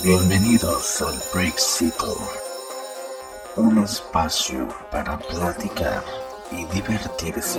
[0.00, 2.16] Bienvenidos al Brexito,
[3.56, 6.04] un espacio para platicar
[6.52, 7.58] y divertirse.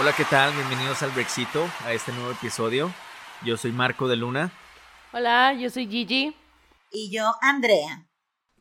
[0.00, 0.52] Hola, ¿qué tal?
[0.54, 2.92] Bienvenidos al Brexito, a este nuevo episodio.
[3.42, 4.50] Yo soy Marco de Luna.
[5.12, 6.36] Hola, yo soy Gigi.
[6.92, 8.06] Y yo, Andrea.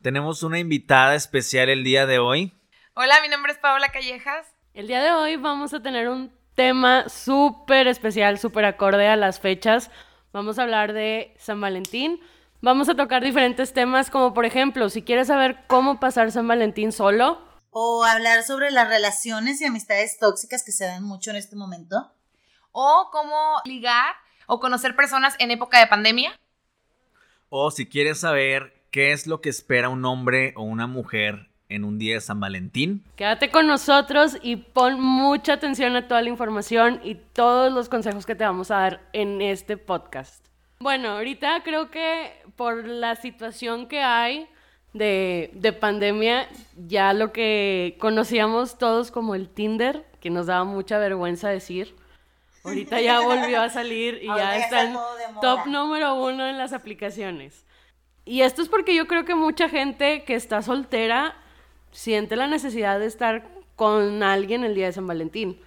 [0.02, 2.59] Tenemos una invitada especial el día de hoy.
[2.95, 4.48] Hola, mi nombre es Paola Callejas.
[4.73, 9.39] El día de hoy vamos a tener un tema súper especial, súper acorde a las
[9.39, 9.91] fechas.
[10.31, 12.20] Vamos a hablar de San Valentín.
[12.61, 16.91] Vamos a tocar diferentes temas como por ejemplo, si quieres saber cómo pasar San Valentín
[16.91, 21.55] solo, O hablar sobre las relaciones y amistades tóxicas que se dan mucho en este
[21.55, 22.11] momento.
[22.72, 24.16] O cómo ligar
[24.49, 26.31] o conocer personas en época de pandemia.
[27.49, 31.83] O si quieres saber qué es lo que espera un hombre o una mujer en
[31.83, 33.03] un día de San Valentín.
[33.16, 38.25] quédate con nosotros y pon mucha atención a toda la información y todos los consejos
[38.25, 40.44] que te vamos a dar en este podcast.
[40.80, 44.47] Bueno, ahorita creo que por la situación que hay
[44.94, 46.47] de, de pandemia,
[46.88, 51.95] ya lo que conocíamos todos como el Tinder, que nos daba mucha vergüenza decir,
[52.63, 54.97] ahorita ya volvió a salir y ya está en
[55.41, 57.66] top número uno en las aplicaciones.
[58.25, 61.35] Y esto es porque yo creo que mucha gente que está soltera
[61.91, 65.59] siente la necesidad de estar con alguien el día de San Valentín.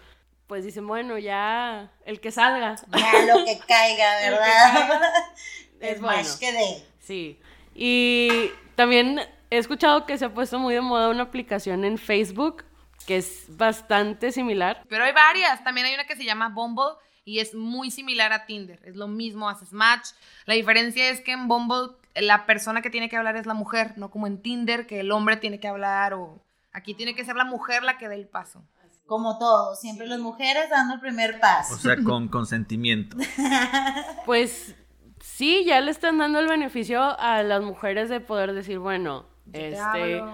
[0.47, 2.77] Pues dicen, bueno, ya el que salga.
[2.93, 5.03] Ya lo que caiga, ¿verdad?
[5.81, 6.19] Es El bueno.
[6.19, 6.87] más que de.
[7.01, 7.41] Sí.
[7.75, 9.19] Y también
[9.51, 12.65] he escuchado que se ha puesto muy de moda una aplicación en Facebook
[13.07, 14.85] que es bastante similar.
[14.89, 15.63] Pero hay varias.
[15.65, 18.81] También hay una que se llama Bumble y es muy similar a Tinder.
[18.85, 20.09] Es lo mismo, haces match.
[20.47, 23.95] La diferencia es que en Bumble la persona que tiene que hablar es la mujer,
[23.97, 26.43] no como en Tinder que el hombre tiene que hablar o
[26.73, 28.65] aquí tiene que ser la mujer la que dé el paso.
[29.07, 31.75] Como todo, siempre las mujeres dando el primer paso.
[31.75, 33.17] O sea, con consentimiento.
[34.25, 34.75] Pues
[35.21, 39.53] sí, ya le están dando el beneficio a las mujeres de poder decir, bueno, Yo
[39.53, 40.33] te este, hablo.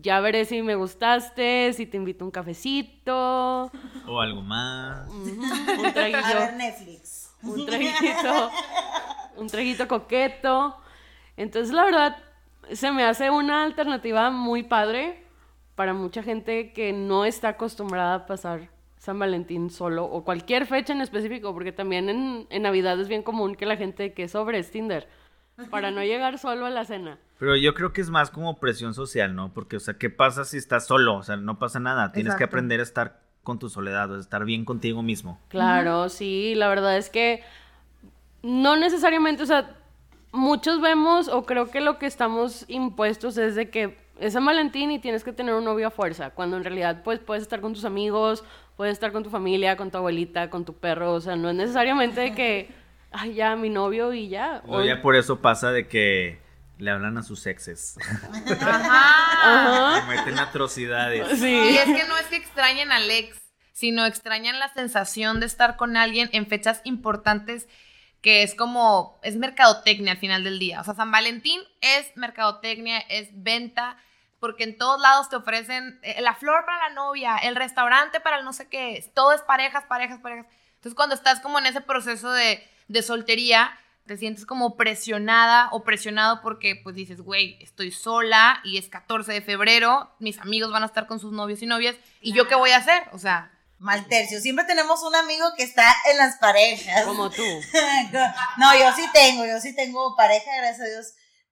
[0.00, 3.70] Ya veré si me gustaste, si te invito a un cafecito,
[4.06, 5.08] O algo más.
[5.10, 5.44] un
[5.86, 7.34] A ver Netflix.
[7.42, 8.50] un traguito,
[9.36, 10.76] un traguito coqueto.
[11.36, 12.16] Entonces, la verdad,
[12.72, 15.24] se me hace una alternativa muy padre
[15.74, 20.92] para mucha gente que no está acostumbrada a pasar San Valentín solo o cualquier fecha
[20.92, 24.58] en específico, porque también en, en Navidad es bien común que la gente que sobre
[24.58, 25.08] es Tinder,
[25.68, 27.18] para no llegar solo a la cena.
[27.38, 29.52] Pero yo creo que es más como presión social, ¿no?
[29.52, 31.16] Porque, o sea, ¿qué pasa si estás solo?
[31.16, 32.12] O sea, no pasa nada.
[32.12, 35.40] Tienes que aprender a estar con tu soledad, o sea, estar bien contigo mismo.
[35.48, 37.42] Claro, sí, la verdad es que
[38.42, 39.76] no necesariamente, o sea,
[40.32, 44.90] muchos vemos o creo que lo que estamos impuestos es de que es San Valentín
[44.90, 47.74] y tienes que tener un novio a fuerza, cuando en realidad pues puedes estar con
[47.74, 48.44] tus amigos,
[48.76, 51.56] puedes estar con tu familia, con tu abuelita, con tu perro, o sea, no es
[51.56, 52.81] necesariamente de que,
[53.12, 54.62] ay, ya, mi novio y ya.
[54.66, 56.40] O ya por eso pasa de que
[56.78, 57.96] le hablan a sus exes.
[58.60, 59.92] Ajá.
[59.94, 60.00] Ajá.
[60.02, 61.32] Cometen atrocidades.
[61.32, 61.76] Y Sí.
[61.78, 63.40] es que no es que extrañen al ex,
[63.72, 67.68] sino extrañan la sensación de estar con alguien en fechas importantes
[68.20, 70.80] que es como, es mercadotecnia al final del día.
[70.80, 73.96] O sea, San Valentín es mercadotecnia, es venta,
[74.38, 78.38] porque en todos lados te ofrecen eh, la flor para la novia, el restaurante para
[78.38, 80.46] el no sé qué, todo es parejas, parejas, parejas.
[80.82, 83.70] Entonces cuando estás como en ese proceso de, de soltería,
[84.04, 89.32] te sientes como presionada o presionado porque pues dices, güey, estoy sola y es 14
[89.32, 92.56] de febrero, mis amigos van a estar con sus novios y novias, ¿y yo qué
[92.56, 93.04] voy a hacer?
[93.12, 94.40] O sea, Mal tercio.
[94.40, 97.04] Siempre tenemos un amigo que está en las parejas.
[97.04, 97.42] Como tú.
[98.56, 101.06] No, yo sí tengo, yo sí tengo pareja, gracias a Dios.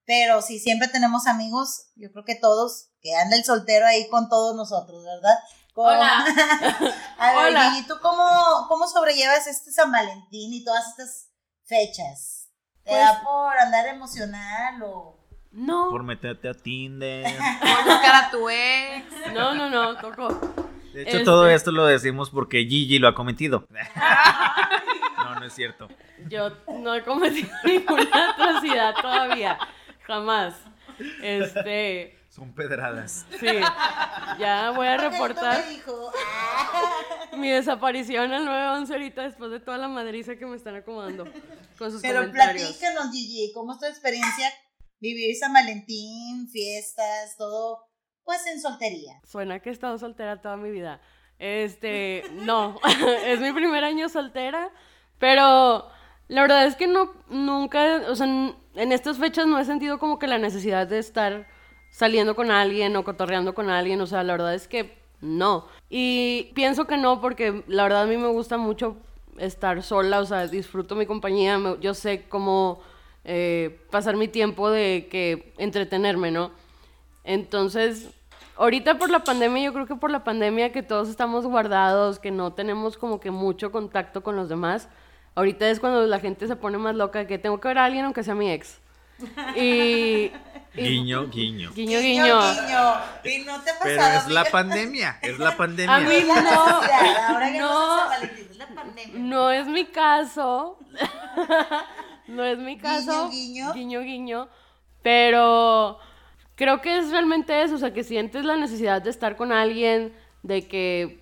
[0.05, 4.29] Pero sí, siempre tenemos amigos, yo creo que todos, que anda el soltero ahí con
[4.29, 5.37] todos nosotros, ¿verdad?
[5.83, 6.25] Hola.
[7.17, 7.71] A ver, Hola.
[7.71, 8.23] Gigi, ¿tú cómo,
[8.67, 11.29] cómo sobrellevas este San Valentín y todas estas
[11.65, 12.49] fechas?
[12.83, 15.17] ¿Te Pues- da por andar emocional o...?
[15.53, 17.25] No, Por meterte a Tinder.
[17.61, 19.05] por buscar a tu ex.
[19.33, 20.29] no, no, no, tocó.
[20.93, 23.67] De hecho, Este- todo esto lo decimos porque Gigi lo ha cometido.
[25.17, 25.87] No, no es cierto.
[26.29, 29.57] Yo no he cometido ninguna atrocidad todavía.
[30.07, 30.53] Jamás.
[31.21, 32.17] Este.
[32.31, 33.25] Son pedradas.
[33.41, 33.45] Sí.
[34.39, 35.61] Ya voy a reportar
[37.37, 41.25] mi desaparición al 911 ahorita después de toda la madriza que me están acomodando
[41.77, 42.69] con sus Pero comentarios.
[42.69, 44.47] platícanos, Gigi, ¿cómo es tu experiencia
[45.01, 47.83] vivir San Valentín, fiestas, todo,
[48.23, 49.19] pues en soltería?
[49.25, 51.01] Suena que he estado soltera toda mi vida.
[51.37, 52.79] Este, no,
[53.25, 54.69] es mi primer año soltera,
[55.19, 55.91] pero
[56.29, 60.17] la verdad es que no, nunca, o sea, en estas fechas no he sentido como
[60.17, 61.59] que la necesidad de estar
[61.91, 65.67] saliendo con alguien o cotorreando con alguien, o sea, la verdad es que no.
[65.89, 68.97] Y pienso que no porque la verdad a mí me gusta mucho
[69.37, 72.81] estar sola, o sea, disfruto mi compañía, yo sé cómo
[73.23, 76.51] eh, pasar mi tiempo de que entretenerme, ¿no?
[77.23, 78.09] Entonces,
[78.55, 82.31] ahorita por la pandemia, yo creo que por la pandemia que todos estamos guardados, que
[82.31, 84.89] no tenemos como que mucho contacto con los demás,
[85.35, 88.05] ahorita es cuando la gente se pone más loca, que tengo que ver a alguien
[88.05, 88.80] aunque sea mi ex.
[89.55, 89.61] Y...
[89.61, 90.31] y-
[90.73, 91.71] Guiño, guiño.
[91.73, 92.23] Guiño, guiño.
[92.41, 92.93] guiño.
[93.25, 94.51] Y no te ha Pero es la amiga?
[94.51, 95.95] pandemia, es la pandemia.
[95.95, 96.51] A mí Es la no,
[97.27, 99.19] Ahora que no, es la pandemia.
[99.19, 100.77] No es mi caso.
[102.27, 103.29] no es mi caso.
[103.29, 103.73] Guiño, guiño.
[103.73, 104.49] Guiño, guiño.
[105.01, 105.99] Pero
[106.55, 107.75] creo que es realmente eso.
[107.75, 110.13] O sea, que sientes la necesidad de estar con alguien,
[110.43, 111.19] de que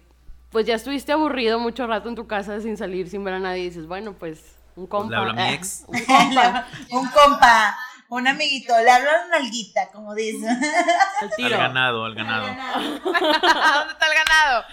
[0.51, 3.61] pues ya estuviste aburrido mucho rato en tu casa sin salir, sin ver a nadie.
[3.63, 5.09] Y dices, bueno, pues un compa.
[5.11, 5.85] le hablo a mi eh, ex.
[5.87, 6.67] un compa.
[6.91, 7.77] un compa,
[8.09, 10.49] un amiguito, le hablan nalguita, como dicen.
[11.43, 12.47] Al ganado, al ganado.
[13.03, 13.21] ¿Dónde
[13.93, 14.65] está el ganado?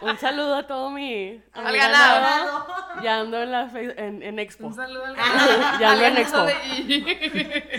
[0.00, 1.42] Un saludo a todo mi.
[1.52, 2.66] a Al mi ganado.
[3.02, 4.68] Ya ando en, la fe- en, en Expo.
[4.68, 5.78] Un saludo al ganado.
[5.80, 6.46] Ya ando en Expo.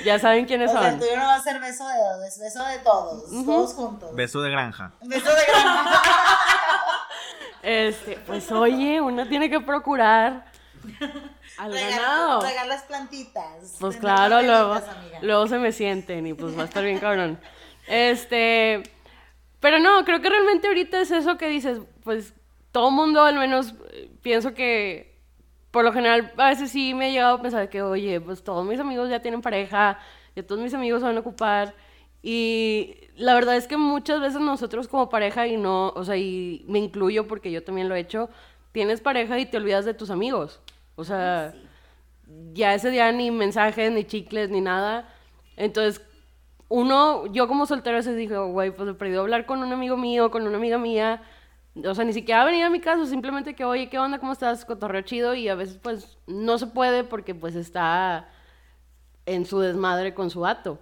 [0.04, 1.00] Ya saben quiénes O sea, el son.
[1.00, 4.14] tuyo no va a ser beso de es beso de todos, todos juntos.
[4.16, 4.92] Beso de granja.
[5.02, 5.86] Beso de gran.
[7.62, 10.46] Este, pues oye, uno tiene que procurar
[11.60, 12.42] al ganado.
[12.42, 13.78] Regar, regar las plantitas.
[13.80, 14.82] Pues claro, luego,
[15.22, 17.40] luego se me sienten y pues va a estar bien cabrón.
[17.88, 18.84] Este,
[19.60, 22.34] pero no, creo que realmente ahorita es eso que dices, pues
[22.72, 23.74] todo mundo al menos
[24.22, 25.20] pienso que
[25.72, 28.66] por lo general a veces sí me ha llegado a pensar que, oye, pues todos
[28.66, 30.00] mis amigos ya tienen pareja,
[30.36, 31.76] ya todos mis amigos se van a ocupar
[32.22, 36.64] y la verdad es que muchas veces nosotros como pareja y no, o sea, y
[36.68, 38.30] me incluyo porque yo también lo he hecho,
[38.72, 40.62] tienes pareja y te olvidas de tus amigos.
[41.00, 41.54] O sea,
[42.54, 45.08] ya ese día ni mensajes, ni chicles, ni nada.
[45.56, 46.02] Entonces,
[46.68, 50.30] uno, yo como soltero se dije, güey, pues he perdido hablar con un amigo mío,
[50.30, 51.22] con una amiga mía.
[51.86, 54.20] O sea, ni siquiera venir a mi casa, simplemente que, oye, ¿qué onda?
[54.20, 54.66] ¿Cómo estás?
[54.66, 55.34] Cotorreo chido.
[55.36, 58.28] Y a veces, pues, no se puede porque, pues, está
[59.26, 60.80] en su desmadre con su vato.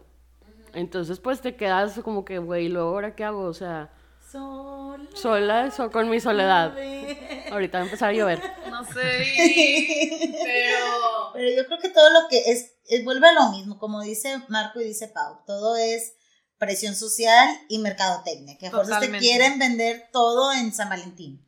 [0.74, 3.44] Entonces, pues, te quedas como que, güey, luego, ¿ahora qué hago?
[3.44, 5.06] O sea, Sola.
[5.14, 6.76] sola, so- con mi soledad.
[7.52, 8.42] Ahorita va a empezar a llover.
[8.78, 10.10] No sé,
[10.44, 11.32] pero...
[11.34, 14.42] Pero yo creo que todo lo que es, es- vuelve a lo mismo, como dice
[14.50, 16.14] Marco y dice Pau, todo es
[16.58, 21.44] presión social y mercadotecnia, que a fuerzas te quieren vender todo en San Valentín.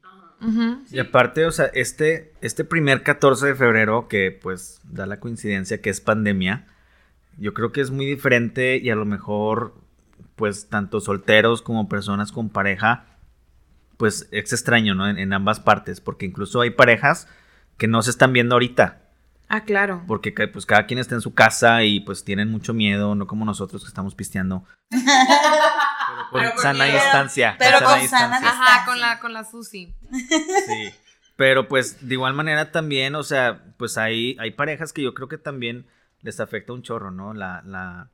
[0.90, 5.82] Y aparte, o sea, este, este primer 14 de febrero, que pues da la coincidencia
[5.82, 6.66] que es pandemia,
[7.38, 9.74] yo creo que es muy diferente y a lo mejor,
[10.38, 13.06] pues tanto solteros como personas con pareja,
[14.00, 15.08] pues es extraño, ¿no?
[15.10, 17.28] En, en ambas partes, porque incluso hay parejas
[17.78, 19.02] que no se están viendo ahorita,
[19.50, 20.04] Ah, claro.
[20.08, 23.44] porque pues cada quien está en su casa y pues tienen mucho miedo, no como
[23.46, 24.64] nosotros que estamos pisteando.
[24.90, 26.98] Pero con Pero sana miedo.
[27.00, 27.56] distancia.
[27.60, 28.50] Pero sana con sana distancia.
[28.50, 29.96] Ajá, con la, con la Susi.
[30.68, 30.90] Sí.
[31.36, 35.28] Pero pues de igual manera también, o sea, pues hay, hay parejas que yo creo
[35.30, 35.86] que también
[36.22, 37.34] les afecta un chorro, ¿no?
[37.34, 38.10] La, la,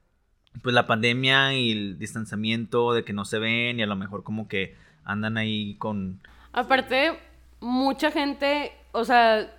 [0.62, 4.24] pues la pandemia y el distanciamiento de que no se ven y a lo mejor
[4.24, 6.22] como que andan ahí con...
[6.52, 7.20] Aparte,
[7.60, 9.52] mucha gente, o sea,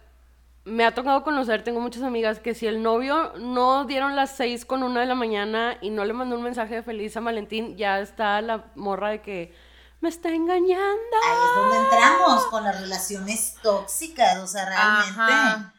[0.64, 4.64] me ha tocado conocer, tengo muchas amigas que si el novio no dieron las seis
[4.64, 7.76] con una de la mañana y no le mandó un mensaje de feliz San Valentín,
[7.76, 9.54] ya está la morra de que
[10.00, 11.16] me está engañando.
[11.24, 15.20] Ahí es donde entramos con las relaciones tóxicas, o sea, realmente.
[15.20, 15.72] Ajá.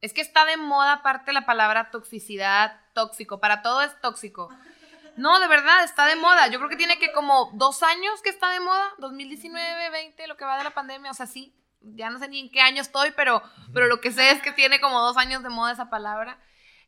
[0.00, 3.38] Es que está de moda aparte la palabra toxicidad, tóxico.
[3.38, 4.48] Para todo es tóxico.
[5.20, 6.46] No, de verdad, está de moda.
[6.46, 8.94] Yo creo que tiene que como dos años que está de moda.
[9.00, 11.10] 2019, 20, lo que va de la pandemia.
[11.10, 13.42] O sea, sí, ya no sé ni en qué año estoy, pero,
[13.74, 16.38] pero lo que sé es que tiene como dos años de moda esa palabra.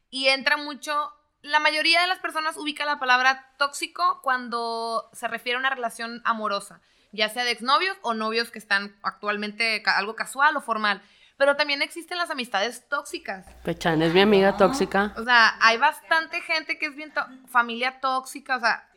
[0.09, 1.12] Y entra mucho...
[1.43, 6.23] La mayoría de las personas ubica la palabra tóxico cuando se refiere a una relación
[6.25, 11.03] amorosa, ya sea de exnovios o novios que están actualmente algo casual o formal.
[11.43, 13.45] Pero también existen las amistades tóxicas.
[13.65, 15.13] Pechan, es mi amiga tóxica.
[15.19, 17.13] O sea, hay bastante gente que es bien
[17.49, 18.89] familia tóxica, o sea,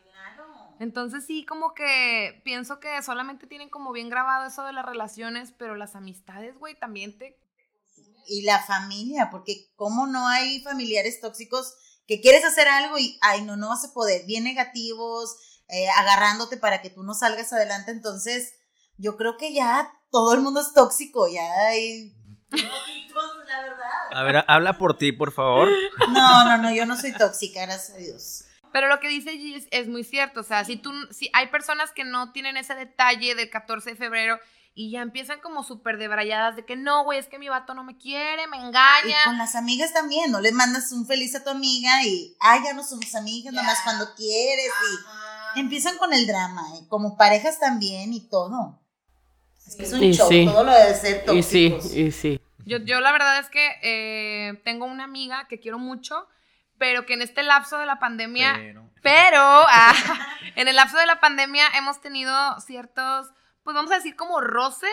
[0.80, 5.54] entonces sí como que pienso que solamente tienen como bien grabado eso de las relaciones,
[5.58, 7.36] pero las amistades, güey, también te
[8.28, 11.74] Y la familia, porque cómo no hay familiares tóxicos
[12.08, 15.36] que quieres hacer algo y, ay, no, no vas a poder, bien negativos,
[15.68, 17.90] eh, agarrándote para que tú no salgas adelante.
[17.90, 18.54] Entonces,
[18.98, 22.16] yo creo que ya todo el mundo es tóxico, ya hay...
[22.52, 23.86] la verdad.
[24.14, 25.70] A ver, habla por ti, por favor.
[26.10, 28.44] No, no, no, yo no soy tóxica, gracias a Dios.
[28.72, 31.48] Pero lo que dice Gigi es, es muy cierto, o sea, si tú, si hay
[31.48, 34.38] personas que no tienen ese detalle del 14 de febrero
[34.74, 37.86] y ya empiezan como súper debrayadas de que no, güey, es que mi vato no
[37.86, 39.24] me quiere, me Y engaña.
[39.24, 42.74] con las amigas también, no le mandas un feliz a tu amiga y, ay, ya
[42.74, 44.72] no somos amigas, nomás cuando quieres.
[45.56, 46.86] Y empiezan con el drama, ¿eh?
[46.90, 48.82] como parejas también y todo.
[49.68, 50.46] Es que es un Y show, sí.
[50.46, 52.40] todo lo de ser Y sí, y sí.
[52.66, 56.28] Yo, yo la verdad es que eh, tengo una amiga que quiero mucho,
[56.78, 59.94] pero que en este lapso de la pandemia Pero- Pero ah,
[60.56, 63.28] en el lapso de la pandemia hemos tenido ciertos,
[63.64, 64.90] pues vamos a decir como roces,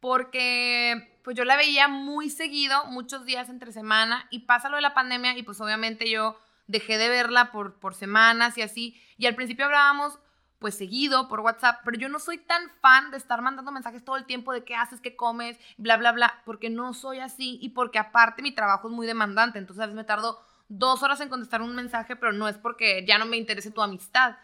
[0.00, 4.82] porque pues yo la veía muy seguido, muchos días entre semana, y pasa lo de
[4.82, 9.26] la pandemia y pues obviamente yo dejé de verla por, por semanas y así, y
[9.26, 10.18] al principio hablábamos
[10.60, 14.16] pues seguido por WhatsApp, pero yo no soy tan fan de estar mandando mensajes todo
[14.16, 17.70] el tiempo de qué haces, qué comes, bla, bla, bla, porque no soy así y
[17.70, 20.38] porque aparte mi trabajo es muy demandante, entonces a veces me tardo
[20.68, 23.82] dos horas en contestar un mensaje, pero no es porque ya no me interese tu
[23.82, 24.36] amistad.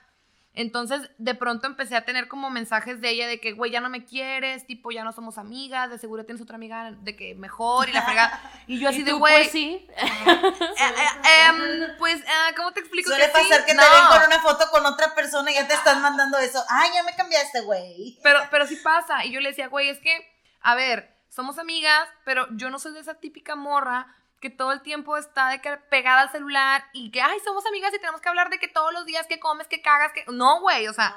[0.59, 3.91] Entonces, de pronto empecé a tener como mensajes de ella de que, güey, ya no
[3.91, 7.91] me quieres, tipo, ya no somos amigas, de seguro tienes otra amiga de que mejor
[7.91, 8.41] y la fregada.
[8.67, 9.87] Y yo así ¿Y de, güey, pues sí.
[9.87, 9.97] eh,
[10.79, 13.67] eh, em, pues, ah, ¿cómo te explico Suele que pasar sí?
[13.67, 13.83] que te No.
[13.83, 16.63] ven con una foto con otra persona y ya te están mandando eso.
[16.69, 18.19] Ay, ya me cambiaste, güey.
[18.23, 19.25] Pero, pero sí pasa.
[19.25, 20.27] Y yo le decía, güey, es que,
[20.61, 24.07] a ver, somos amigas, pero yo no soy de esa típica morra
[24.41, 27.93] que todo el tiempo está de que pegada al celular y que, ay, somos amigas
[27.95, 30.25] y tenemos que hablar de que todos los días que comes, que cagas, que...
[30.29, 31.17] No, güey, o sea,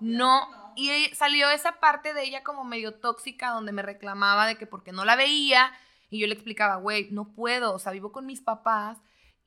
[0.00, 0.72] no.
[0.76, 4.66] Y ella- salió esa parte de ella como medio tóxica donde me reclamaba de que
[4.66, 5.72] porque no la veía
[6.10, 8.98] y yo le explicaba, güey, no puedo, o sea, vivo con mis papás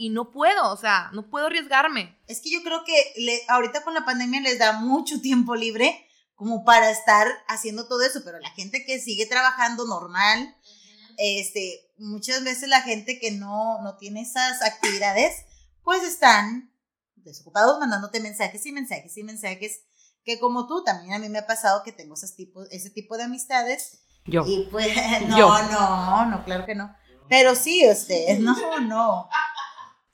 [0.06, 2.18] y no puedo, o sea, no puedo arriesgarme.
[2.28, 6.06] Es que yo creo que le- ahorita con la pandemia les da mucho tiempo libre
[6.36, 10.56] como para estar haciendo todo eso, pero la gente que sigue trabajando normal,
[11.18, 15.46] este, muchas veces la gente que no, no tiene esas actividades,
[15.84, 16.74] pues están
[17.16, 19.82] desocupados mandándote mensajes y mensajes y mensajes,
[20.26, 23.16] que como tú, también a mí me ha pasado que tengo esos tipos, ese tipo
[23.16, 24.44] de amistades, Yo.
[24.46, 24.88] y pues,
[25.28, 25.48] no, Yo.
[25.72, 26.94] no, no, claro que no.
[27.30, 29.30] Pero sí, este, no, no.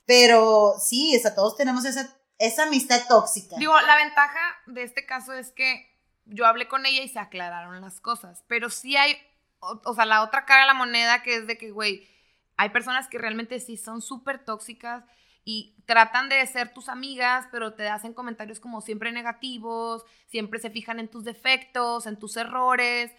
[0.10, 3.58] Pero sí, o sea, todos tenemos esa, esa amistad tóxica.
[3.60, 5.86] Digo, la ventaja de este caso es que
[6.26, 9.16] yo hablé con ella y se aclararon las cosas, pero sí hay,
[9.60, 12.10] o, sea, la otra cara de la moneda que es de que, güey,
[12.58, 15.04] hay personas que realmente sí son súper tóxicas
[15.46, 20.72] y tratan de ser tus amigas, pero te hacen comentarios como siempre negativos, siempre se
[20.72, 23.12] fijan en tus defectos, en tus errores.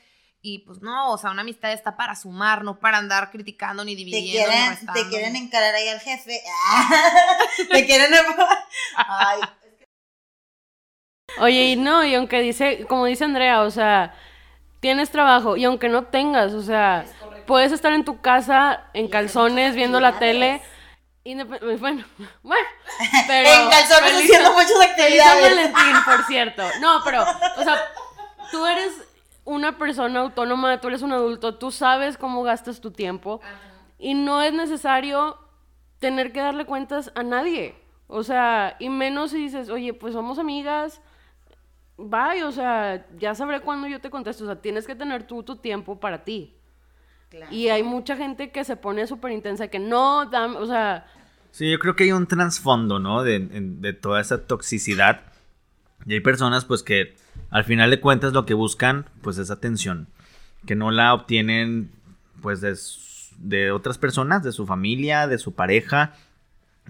[0.42, 3.92] Y pues no, o sea, una amistad está para sumar, no para andar criticando ni
[3.92, 4.48] te dividiendo.
[4.48, 4.92] ni quieren, restando.
[5.02, 6.40] te quieren encarar ahí al jefe.
[7.70, 8.10] te quieren.
[8.96, 9.40] Ay,
[11.38, 14.14] Oye, y no, y aunque dice, como dice Andrea, o sea,
[14.80, 17.04] tienes trabajo, y aunque no tengas, o sea,
[17.46, 20.60] puedes estar en tu casa en calzones viendo la tele.
[21.24, 22.04] indep- Bueno,
[22.42, 22.66] bueno,
[23.28, 23.48] pero.
[23.48, 25.72] en calzones feliz- haciendo muchas Feliz San actividades.
[25.72, 26.62] Valentín, por cierto.
[26.80, 27.76] No, pero, o sea,
[28.50, 28.92] tú eres
[29.44, 33.40] una persona autónoma, tú eres un adulto, tú sabes cómo gastas tu tiempo
[33.98, 35.38] y no es necesario
[35.98, 37.74] tener que darle cuentas a nadie.
[38.06, 41.00] O sea, y menos si dices, oye, pues somos amigas,
[41.96, 44.44] bye, o sea, ya sabré cuándo yo te contesto.
[44.44, 46.56] O sea, tienes que tener tú tu tiempo para ti.
[47.50, 51.06] Y hay mucha gente que se pone súper intensa, que no, dame, o sea,
[51.52, 53.22] Sí, yo creo que hay un trasfondo, ¿no?
[53.22, 55.20] De, de toda esa toxicidad.
[56.06, 57.14] Y hay personas, pues, que
[57.50, 60.08] al final de cuentas lo que buscan, pues, es atención.
[60.66, 61.90] Que no la obtienen,
[62.42, 62.74] pues, de,
[63.38, 66.14] de otras personas, de su familia, de su pareja.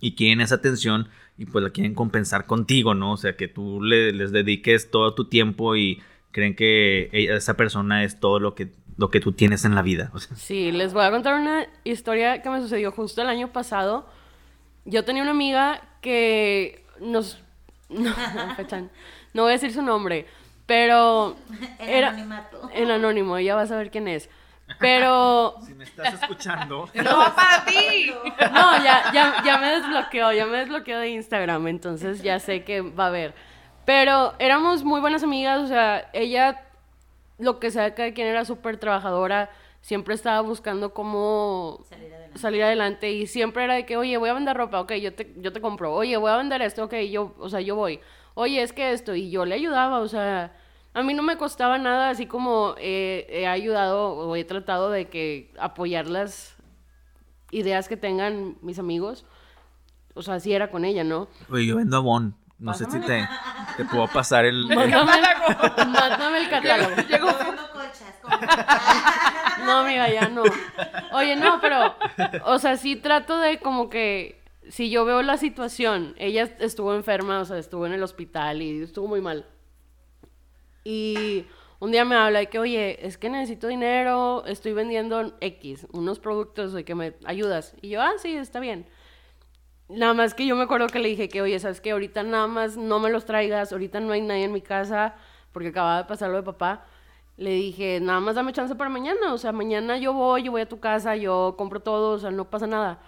[0.00, 3.12] Y quieren esa atención y, pues, la quieren compensar contigo, ¿no?
[3.12, 6.02] O sea, que tú le- les dediques todo tu tiempo y
[6.33, 9.83] creen que ella- esa persona es todo lo que, lo que tú tienes en la
[9.83, 10.12] vida.
[10.37, 14.09] Sí, les voy a contar una historia que me sucedió justo el año pasado.
[14.85, 17.43] Yo tenía una amiga que nos...
[17.90, 18.90] No, no, fechan.
[19.35, 20.26] No voy a decir su nombre,
[20.66, 21.37] pero...
[21.78, 22.70] En Era anonimato.
[22.73, 24.30] en anónimo, ella va a saber quién es.
[24.78, 25.56] Pero...
[25.66, 26.88] si me estás escuchando...
[26.94, 28.12] No va para ti.
[28.52, 32.80] No, ya, ya, ya me desbloqueó, ya me desbloqueó de Instagram, entonces ya sé que
[32.80, 33.35] va a haber.
[33.85, 36.64] Pero éramos muy buenas amigas, o sea, ella,
[37.38, 42.38] lo que sea, cada quien era súper trabajadora, siempre estaba buscando cómo Salir adelante.
[42.40, 45.32] salir adelante y siempre era de que, oye, voy a vender ropa, ok, yo te,
[45.37, 48.00] yo te compro, oye, voy a vender esto, ok, yo, o sea, yo voy,
[48.34, 50.52] oye, es que esto, y yo le ayudaba, o sea,
[50.94, 55.08] a mí no me costaba nada, así como eh, he ayudado o he tratado de
[55.08, 56.56] que apoyar las
[57.50, 59.25] ideas que tengan mis amigos,
[60.14, 61.28] o sea, así era con ella, ¿no?
[61.50, 62.34] Oye, yo vendo Avon.
[62.58, 63.26] No sé si te,
[63.78, 64.66] te puedo pasar el...
[64.70, 65.12] el- Mándame,
[65.87, 66.90] mándame el catálogo.
[66.94, 67.70] Comprando-
[69.64, 70.42] No, amiga, ya no.
[71.12, 71.94] Oye, no, pero,
[72.44, 77.40] o sea, sí trato de como que, si yo veo la situación, ella estuvo enferma,
[77.40, 79.46] o sea, estuvo en el hospital y estuvo muy mal.
[80.84, 81.46] Y
[81.80, 86.18] Un día me habla y que, oye, es que necesito dinero, estoy vendiendo X, unos
[86.20, 87.75] productos, y que me ayudas.
[87.80, 88.87] Y yo, ah, sí, está bien.
[89.88, 92.46] Nada más que yo me acuerdo que le dije que, oye, ¿sabes que Ahorita nada
[92.46, 95.16] más no me los traigas, ahorita no hay nadie en mi casa,
[95.52, 96.87] porque acababa de pasar lo de papá.
[97.40, 100.61] Le dije, nada más dame chance para mañana, o sea, mañana yo voy, yo voy
[100.61, 102.99] a tu casa, yo compro todo, o sea, no pasa nada.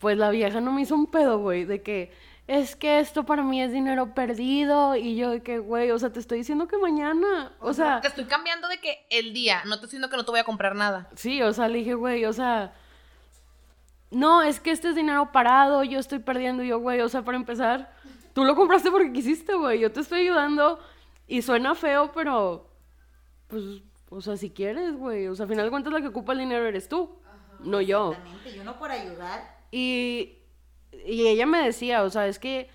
[0.00, 2.10] Pues la vieja no me hizo un pedo, güey, de que
[2.48, 6.10] es que esto para mí es dinero perdido y yo de que, güey, o sea,
[6.10, 8.00] te estoy diciendo que mañana, o sea...
[8.00, 10.40] Te estoy cambiando de que el día, no te estoy diciendo que no te voy
[10.40, 11.08] a comprar nada.
[11.14, 12.74] Sí, o sea, le dije, güey, o sea...
[14.10, 17.22] No, es que este es dinero parado, yo estoy perdiendo, y yo, güey, o sea,
[17.22, 17.92] para empezar,
[18.34, 20.80] tú lo compraste porque quisiste, güey, yo te estoy ayudando
[21.28, 22.71] y suena feo, pero,
[23.52, 26.32] pues, o sea, si quieres, güey, o sea, al final de cuentas la que ocupa
[26.32, 27.18] el dinero eres tú,
[27.60, 28.12] no yo.
[28.12, 29.58] Exactamente, yo no por ayudar.
[29.70, 30.38] Y,
[31.04, 32.70] y ella me decía, o sea, es que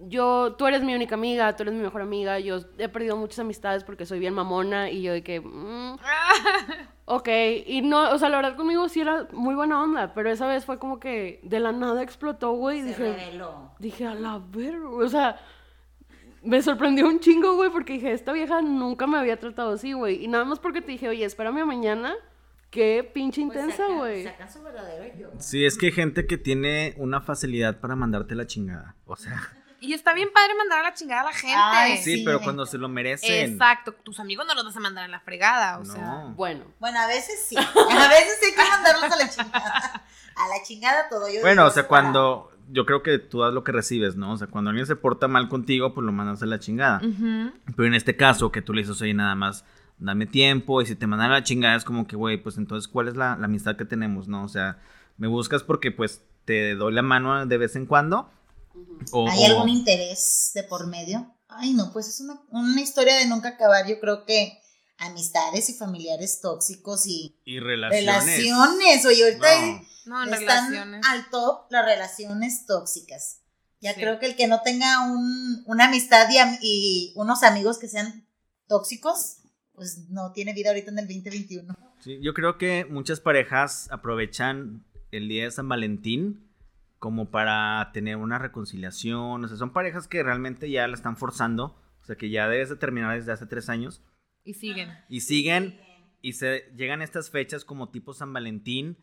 [0.00, 3.38] yo, tú eres mi única amiga, tú eres mi mejor amiga, yo he perdido muchas
[3.38, 5.96] amistades porque soy bien mamona y yo de que, mm,
[7.06, 7.28] ok,
[7.66, 10.66] y no, o sea, la verdad conmigo sí era muy buena onda, pero esa vez
[10.66, 13.70] fue como que de la nada explotó, güey, Se dije, reveló.
[13.78, 15.40] dije, a la verga, o sea,
[16.42, 20.24] me sorprendió un chingo, güey, porque dije, esta vieja nunca me había tratado así, güey,
[20.24, 22.14] y nada más porque te dije, oye, espérame mañana,
[22.70, 24.28] qué pinche Pues intensa, güey.
[24.52, 25.28] Su verdadero yo.
[25.38, 28.94] Sí, es que hay gente que tiene una facilidad para mandarte la chingada.
[29.06, 29.40] O sea,
[29.82, 31.56] Y está bien padre mandar a la chingada a la gente.
[31.56, 32.22] Ay, sí, Sí.
[32.24, 33.52] pero cuando se lo merecen.
[33.52, 35.92] Exacto, tus amigos no los vas a mandar a la fregada, o No.
[35.94, 36.24] sea.
[36.36, 37.56] Bueno, Bueno, a veces sí.
[38.04, 40.04] A veces hay que mandarlos a la chingada.
[40.36, 41.28] A la chingada todo.
[41.32, 42.49] Yo Bueno, o sea, cuando.
[42.72, 44.32] Yo creo que tú das lo que recibes, ¿no?
[44.32, 47.00] O sea, cuando alguien se porta mal contigo, pues lo mandas a la chingada.
[47.00, 49.64] Pero en este caso, que tú le dices, oye, nada más,
[49.98, 50.80] dame tiempo.
[50.80, 53.16] Y si te mandan a la chingada, es como que, güey, pues entonces, ¿cuál es
[53.16, 54.44] la, la amistad que tenemos, no?
[54.44, 54.78] O sea,
[55.16, 58.30] me buscas porque, pues, te doy la mano de vez en cuando.
[59.12, 61.34] O, ¿Hay algún interés de por medio?
[61.48, 63.86] Ay, no, pues es una, una historia de nunca acabar.
[63.88, 64.58] Yo creo que
[65.00, 68.04] amistades y familiares tóxicos y y relaciones.
[68.36, 69.06] relaciones.
[69.06, 71.06] Oye, ahorita No, están relaciones.
[71.08, 73.40] al top las relaciones tóxicas.
[73.80, 74.00] Ya Sí.
[74.00, 78.26] creo que el que no tenga un, una amistad y, y unos amigos que sean
[78.68, 79.38] tóxicos,
[79.74, 81.74] pues no tiene vida ahorita en el 2021.
[82.04, 86.46] Sí, yo creo que muchas parejas aprovechan el día de San Valentín
[86.98, 89.42] como para tener una reconciliación.
[89.44, 91.74] O sea, son parejas que realmente ya la están forzando.
[92.02, 94.02] O sea, que ya debes de terminar desde hace tres años.
[94.50, 94.90] Y siguen.
[95.08, 95.80] Y siguen
[96.22, 98.98] y se llegan estas fechas como tipo San Valentín.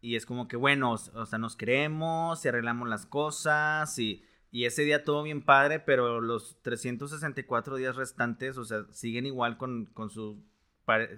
[0.00, 3.98] Y es como que, bueno, o sea, nos queremos y arreglamos las cosas.
[3.98, 9.24] Y, y ese día todo bien padre, pero los 364 días restantes, o sea, siguen
[9.24, 10.44] igual con, con su,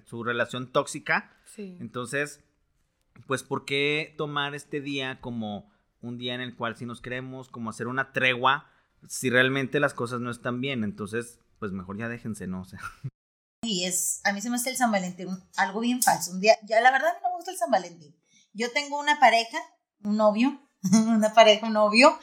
[0.05, 1.37] su relación tóxica.
[1.45, 1.77] Sí.
[1.81, 2.45] Entonces,
[3.27, 7.49] pues, ¿por qué tomar este día como un día en el cual si nos queremos,
[7.49, 8.71] como hacer una tregua,
[9.09, 10.85] si realmente las cosas no están bien?
[10.85, 12.61] Entonces, pues mejor ya déjense, ¿no?
[12.61, 12.79] O sea,
[13.67, 16.31] Y es, a mí se me hace el San Valentín algo bien falso.
[16.33, 18.15] Un día, ya la verdad a mí no me gusta el San Valentín.
[18.53, 19.59] Yo tengo una pareja,
[20.03, 20.61] un novio,
[20.93, 22.19] una pareja, un novio.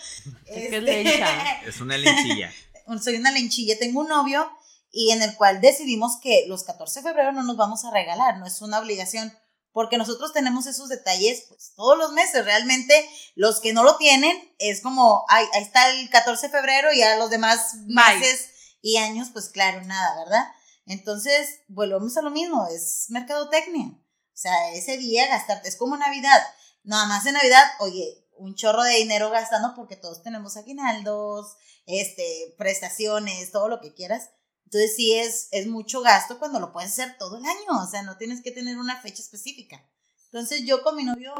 [0.46, 1.14] Es que es Este,
[1.70, 2.52] es una lenchilla.
[2.88, 4.50] un- soy una lenchilla, tengo un novio
[4.92, 8.38] y en el cual decidimos que los 14 de febrero no nos vamos a regalar,
[8.38, 9.34] no es una obligación,
[9.72, 14.38] porque nosotros tenemos esos detalles pues todos los meses, realmente los que no lo tienen
[14.60, 18.20] es como, ay, ahí está el 14 de febrero y a los demás Bye.
[18.20, 18.50] meses
[18.84, 20.46] y años, pues claro, nada, ¿verdad?
[20.86, 23.88] Entonces, volvemos a lo mismo, es mercadotecnia.
[23.88, 26.42] O sea, ese día gastarte, es como Navidad.
[26.84, 32.56] Nada más en Navidad, oye, un chorro de dinero gastando porque todos tenemos aguinaldos, este,
[32.58, 34.32] prestaciones, todo lo que quieras.
[34.66, 38.02] Entonces sí es, es mucho gasto cuando lo puedes hacer todo el año, o sea,
[38.02, 39.86] no tienes que tener una fecha específica.
[40.26, 41.34] Entonces yo con mi novio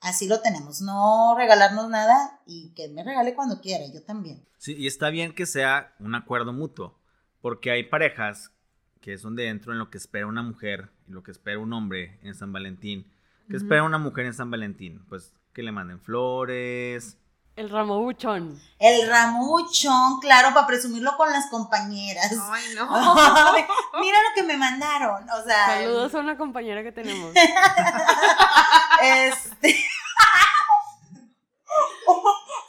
[0.00, 4.48] así lo tenemos, no regalarnos nada y que me regale cuando quiera, yo también.
[4.56, 6.98] Sí, y está bien que sea un acuerdo mutuo,
[7.42, 8.52] porque hay parejas
[9.00, 11.72] que son de dentro en lo que espera una mujer y lo que espera un
[11.72, 13.10] hombre en San Valentín.
[13.48, 15.04] ¿Qué espera una mujer en San Valentín?
[15.08, 17.16] Pues que le manden flores.
[17.56, 18.60] El ramo buchón.
[18.78, 22.32] El ramuchón, claro, para presumirlo con las compañeras.
[22.50, 22.86] Ay, no.
[24.00, 27.34] Mira lo que me mandaron, o sea, Saludos a una compañera que tenemos.
[29.02, 29.74] Este.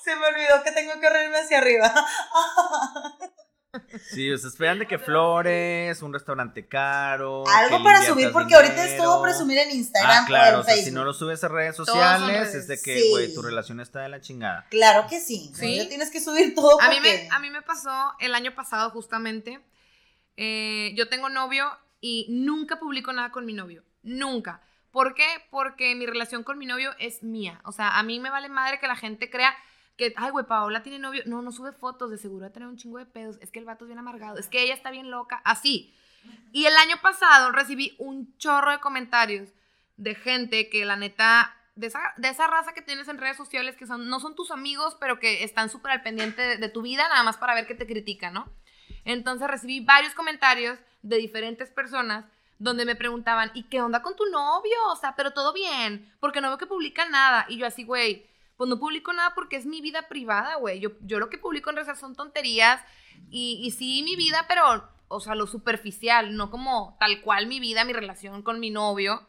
[0.03, 1.93] Se me olvidó que tengo que reírme hacia arriba.
[4.13, 7.43] Sí, o sea, esperan de que flores, un restaurante caro.
[7.47, 9.21] Algo para subir, porque ahorita es todo dinero.
[9.21, 10.89] presumir en Instagram Ah, claro, o o en sea, Facebook.
[10.89, 12.55] si no lo subes a redes sociales, redes.
[12.55, 13.33] es de que, Sí.
[13.33, 14.67] tu relación está de la chingada.
[14.69, 15.51] Claro que sí.
[15.55, 15.77] Sí.
[15.77, 16.81] Ya tienes que subir todo.
[16.81, 19.59] A mí, porque- me, a mí me pasó el año pasado justamente.
[20.37, 23.83] eh, yo tengo novio y nunca publico nada con mi novio.
[24.01, 24.61] Nunca.
[24.89, 25.25] ¿Por qué?
[25.51, 27.61] Porque mi relación con mi novio es mía.
[27.65, 29.55] O sea, a mí me vale madre que la gente crea
[30.15, 31.23] ay, güey, Paola tiene novio.
[31.25, 33.37] No, no sube fotos, de seguro va a tener un chingo de pedos.
[33.41, 34.37] Es que el vato es bien amargado.
[34.37, 35.41] Es que ella está bien loca.
[35.43, 35.93] Así.
[36.51, 39.49] Y el año pasado recibí un chorro de comentarios
[39.97, 43.75] de gente que la neta, de esa, de esa raza que tienes en redes sociales,
[43.75, 46.81] que son, no son tus amigos, pero que están súper al pendiente de, de tu
[46.81, 48.51] vida, nada más para ver que te critican, ¿no?
[49.05, 52.25] Entonces recibí varios comentarios de diferentes personas
[52.59, 54.77] donde me preguntaban, ¿y qué onda con tu novio?
[54.89, 57.47] O sea, pero todo bien, porque no veo que publica nada.
[57.49, 58.27] Y yo así, güey,
[58.61, 60.79] pues no publico nada porque es mi vida privada, güey.
[60.79, 62.79] Yo, yo lo que publico en redes son tonterías
[63.31, 67.59] y, y sí mi vida, pero, o sea, lo superficial, no como tal cual mi
[67.59, 69.25] vida, mi relación con mi novio.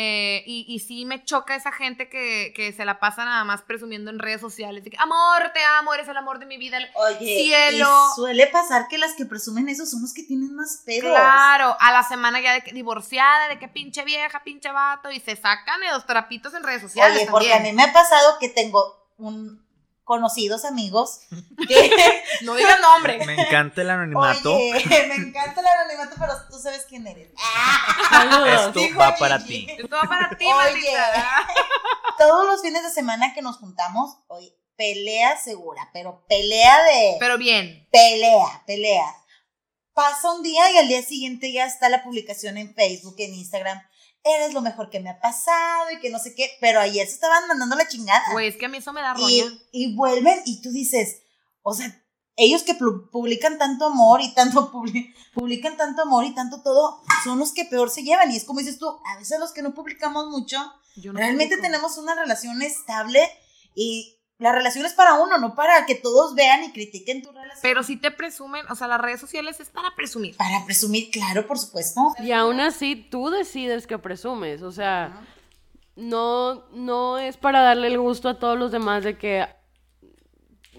[0.00, 3.62] Eh, y, y sí me choca esa gente que, que se la pasa nada más
[3.62, 4.84] presumiendo en redes sociales.
[4.84, 6.76] De que, amor, te amo, eres el amor de mi vida.
[6.76, 7.88] el Oye, cielo.
[8.12, 11.10] y suele pasar que las que presumen eso son los que tienen más pedos.
[11.10, 15.18] Claro, a la semana ya de que divorciada, de que pinche vieja, pinche vato, y
[15.18, 17.22] se sacan de los trapitos en redes sociales.
[17.22, 19.67] Oye, porque a mí me ha pasado que tengo un
[20.08, 21.20] conocidos amigos
[21.68, 23.24] que No digan nombre.
[23.26, 24.56] Me encanta el anonimato.
[24.56, 27.30] Oye, me encanta el anonimato, pero tú sabes quién eres.
[28.10, 28.66] Saludos.
[28.68, 29.20] Esto dijo va Gigi.
[29.20, 29.66] para ti.
[29.70, 30.96] Esto va para ti, Oye.
[32.18, 37.36] Todos los fines de semana que nos juntamos, oye, pelea segura, pero pelea de Pero
[37.38, 37.86] bien.
[37.92, 39.14] pelea, pelea.
[39.92, 43.82] Pasa un día y al día siguiente ya está la publicación en Facebook, en Instagram.
[44.24, 47.14] Eres lo mejor que me ha pasado y que no sé qué, pero ayer se
[47.14, 48.22] estaban mandando la chingada.
[48.32, 49.58] Güey, es que a mí eso me da y, roña.
[49.72, 51.22] y vuelven y tú dices,
[51.62, 52.04] o sea,
[52.36, 57.02] ellos que pu- publican tanto amor y tanto publi- publican tanto amor y tanto todo,
[57.24, 58.30] son los que peor se llevan.
[58.32, 61.62] Y es como dices tú, a veces los que no publicamos mucho, no realmente publico.
[61.62, 63.20] tenemos una relación estable
[63.74, 67.58] y la relación es para uno, no para que todos vean y critiquen tu relación.
[67.60, 70.36] Pero si te presumen, o sea, las redes sociales es para presumir.
[70.36, 72.00] para presumir, claro, por supuesto.
[72.20, 75.20] Y aún así tú decides que presumes, o sea,
[75.96, 79.44] no, no es para darle el gusto a todos los demás de que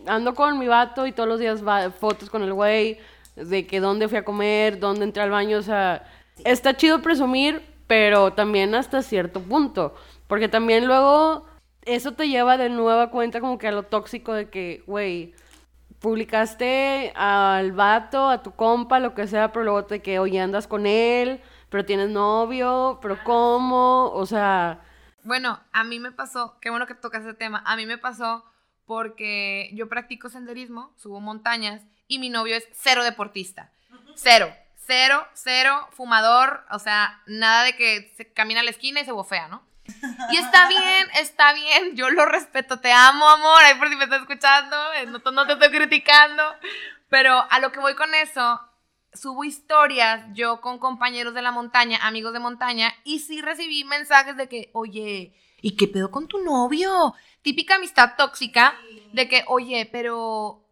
[0.05, 2.97] ando con mi vato y todos los días va fotos con el güey,
[3.35, 6.09] de que dónde fui a comer, dónde entré al baño, o sea,
[6.45, 9.95] está chido presumir, pero también hasta cierto punto,
[10.27, 11.48] porque también luego
[11.95, 15.33] eso te lleva de nueva cuenta como que a lo tóxico de que, güey,
[15.99, 20.67] publicaste al vato, a tu compa, lo que sea, pero luego te que, oye, andas
[20.67, 24.11] con él, pero tienes novio, pero ¿cómo?
[24.11, 24.81] O sea,
[25.23, 28.45] Bueno, a mí me pasó, qué bueno que tocas ese tema, a mí me pasó
[28.85, 33.71] porque yo practico senderismo, subo montañas y mi novio es cero deportista.
[34.15, 39.05] Cero, cero, cero, fumador, o sea, nada de que se camina a la esquina y
[39.05, 39.61] se bofea, ¿no?
[40.31, 44.05] Y está bien, está bien, yo lo respeto, te amo, amor, ahí por si me
[44.05, 46.43] estás escuchando, eh, no, no te estoy criticando,
[47.09, 48.59] pero a lo que voy con eso,
[49.13, 54.37] subo historias yo con compañeros de la montaña, amigos de montaña, y sí recibí mensajes
[54.37, 57.15] de que, oye, ¿y qué pedo con tu novio?
[57.41, 58.75] Típica amistad tóxica
[59.13, 60.68] de que, oye, pero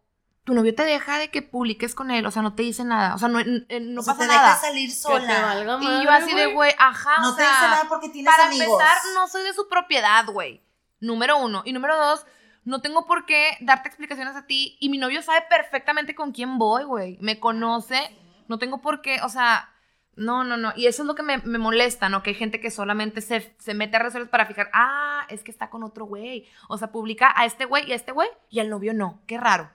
[0.48, 3.14] tu novio te deja de que publiques con él, o sea, no te dice nada,
[3.14, 4.56] o sea, no, n- n- no o sea, pasa te deja nada.
[4.56, 5.42] salir que te sola.
[5.42, 8.32] valga Y yo así de, güey, ajá, No o te sea, dice nada porque tienes
[8.32, 8.66] para amigos.
[8.80, 10.62] empezar, no soy de su propiedad, güey.
[11.00, 11.60] Número uno.
[11.66, 12.24] Y número dos,
[12.64, 14.78] no tengo por qué darte explicaciones a ti.
[14.80, 17.18] Y mi novio sabe perfectamente con quién voy, güey.
[17.20, 18.10] Me conoce.
[18.48, 19.68] No tengo por qué, o sea,
[20.16, 20.72] no, no, no.
[20.74, 22.22] Y eso es lo que me, me molesta, ¿no?
[22.22, 25.44] Que hay gente que solamente se, se mete a redes sociales para fijar, ah, es
[25.44, 26.48] que está con otro güey.
[26.68, 29.20] O sea, publica a este güey y a este güey y al novio no.
[29.26, 29.70] Qué raro.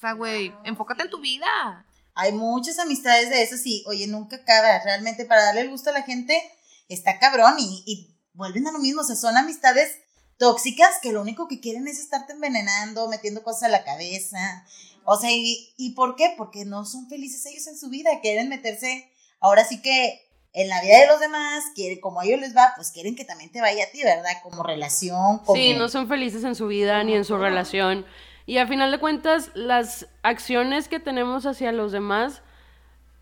[0.00, 1.84] O sea, güey, enfócate en tu vida.
[2.14, 4.78] Hay muchas amistades de esas y, oye, nunca acaba.
[4.82, 6.42] Realmente para darle el gusto a la gente
[6.88, 9.02] está cabrón y, y vuelven a lo mismo.
[9.02, 9.98] O sea, son amistades
[10.38, 14.64] tóxicas que lo único que quieren es estarte envenenando, metiendo cosas a la cabeza.
[15.04, 16.32] O sea, ¿y, ¿y por qué?
[16.34, 18.08] Porque no son felices ellos en su vida.
[18.22, 20.18] Quieren meterse, ahora sí que
[20.54, 23.26] en la vida de los demás, quieren, como a ellos les va, pues quieren que
[23.26, 24.30] también te vaya a ti, ¿verdad?
[24.42, 25.54] Como relación, como...
[25.54, 28.06] sí, no son felices en su vida ni en su relación.
[28.50, 32.42] Y a final de cuentas, las acciones que tenemos hacia los demás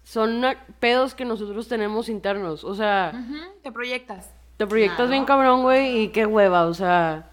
[0.03, 0.43] son
[0.81, 2.65] pedos que nosotros tenemos internos.
[2.65, 4.31] O sea, Ujú, Te proyectas.
[4.57, 5.11] te proyectas Claro.
[5.11, 7.31] bien cabrón, güey, y qué hueva, o sea.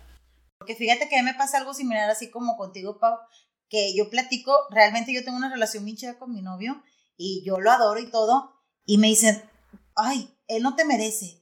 [0.57, 3.17] Porque fíjate que a mí me pasa algo similar así como contigo, Pau,
[3.69, 6.83] que yo platico, realmente yo tengo una relación bien chida con mi novio
[7.15, 9.41] y yo lo adoro y todo, y me dicen,
[9.95, 11.39] ay, él no te merece.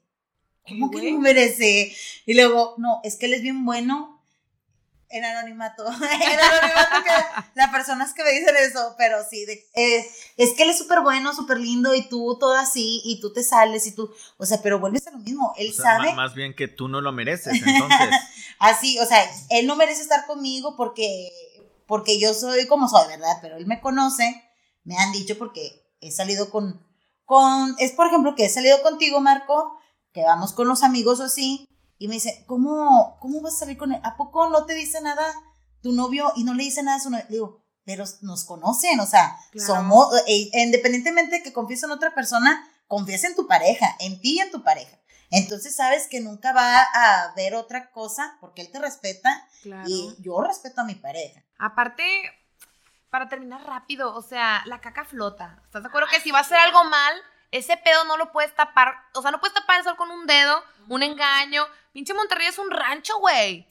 [0.68, 1.96] ¿Cómo ¿Qué, que no merece?
[2.28, 4.13] Y luego, no, es que él es bien bueno
[5.14, 5.86] en anonimato.
[5.88, 10.64] en anonimato que las personas que me dicen eso, pero sí, de, eh, es que
[10.64, 13.94] él es súper bueno, súper lindo y tú todo así y tú te sales y
[13.94, 16.14] tú, o sea, pero vuelves a lo mismo, él O sea, sabe.
[16.14, 18.10] más bien que tú no lo mereces, entonces.
[18.60, 21.30] Así, o sea, él no merece estar conmigo porque,
[21.86, 23.38] porque yo soy como soy, ¿verdad?
[23.42, 24.44] Pero él me conoce,
[24.84, 26.82] me han dicho porque he salido con,
[27.26, 29.78] con, es por ejemplo que he salido contigo, Marco,
[30.14, 31.68] que vamos con los amigos o así,
[32.04, 34.02] y me dice, ¿cómo, cómo vas a salir con él?
[34.04, 35.26] ¿A poco no te dice nada
[35.82, 37.24] tu novio y no le dice nada a su novio?
[37.30, 39.76] Le digo, pero nos conocen, o sea, Claro.
[39.76, 44.34] somos, eh, independientemente de que confíes en otra persona, confías en tu pareja, en ti
[44.36, 44.98] y en tu pareja.
[45.32, 49.86] Entonces sabes que nunca va a haber otra cosa porque él te respeta Claro.
[49.88, 51.42] y yo respeto a mi pareja.
[51.58, 52.04] Aparte,
[53.10, 55.62] para terminar rápido, o sea, la caca flota.
[55.64, 57.14] ¿Estás de acuerdo que si va a hacer algo mal,
[57.54, 58.96] ese pedo no lo puedes tapar?
[59.14, 61.66] O sea, no puedes tapar el sol con un dedo, un engaño.
[61.92, 63.70] Pinche Monterrey es un rancho, güey.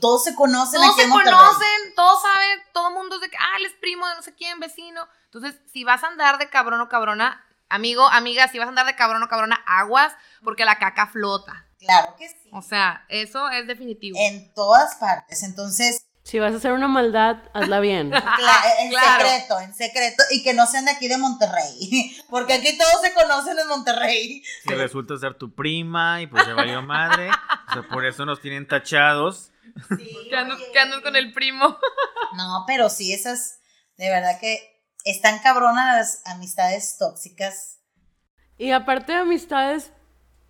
[0.00, 3.30] Todos se conocen Todos aquí se en conocen, todos saben, todo el mundo es de
[3.30, 5.06] que, ah, él es primo de no sé quién, vecino.
[5.24, 8.86] Entonces, si vas a andar de cabrón o cabrona, amigo, amiga, si vas a andar
[8.86, 11.66] de cabrón o cabrona, aguas, porque la caca flota.
[11.78, 12.48] Claro que sí.
[12.52, 14.16] O sea, eso es definitivo.
[14.18, 15.42] En todas partes.
[15.42, 18.10] Entonces, Si vas a hacer una maldad, hazla bien.
[18.12, 19.24] cla- en Claro.
[19.28, 20.22] secreto, en secreto.
[20.30, 22.16] Y que no sean de aquí de Monterrey.
[22.30, 24.42] Porque aquí todos se conocen en Monterrey.
[24.66, 27.28] Si resulta ser tu prima y pues se valió madre.
[27.68, 29.50] O sea, por eso nos tienen tachados.
[30.30, 31.76] Que andas, que andas con el primo.
[32.36, 33.60] No, pero sí, esas,
[33.96, 37.80] de verdad que están cabronas las amistades tóxicas.
[38.56, 39.92] Y aparte de amistades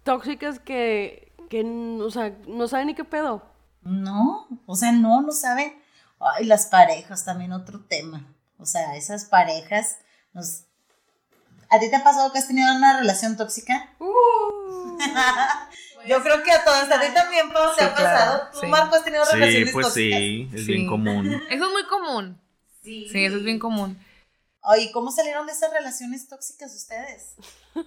[0.04, 3.50] tóxicas que, que o sea, no saben ni qué pedo.
[3.84, 5.74] No, o sea, no, no saben.
[6.20, 8.24] Ay, las parejas, también otro tema.
[8.58, 9.98] O sea, esas parejas
[10.32, 10.64] nos...
[11.70, 13.90] ¿A ti te ha pasado que has tenido una relación tóxica?
[16.06, 18.48] Yo creo que a todas, a ti también, Pau, te Sí, ha claro, pasado.
[18.52, 18.66] ¿Tú, sí.
[18.66, 20.18] Marco, has tenido Sí, relaciones pues tóxicas?
[20.18, 20.72] sí, es Sí.
[20.72, 21.26] bien común.
[21.50, 22.40] Eso es muy común.
[22.82, 23.08] Sí.
[23.10, 23.98] Sí, eso es bien común.
[24.60, 27.34] Oye, ¿cómo salieron de esas relaciones tóxicas ustedes?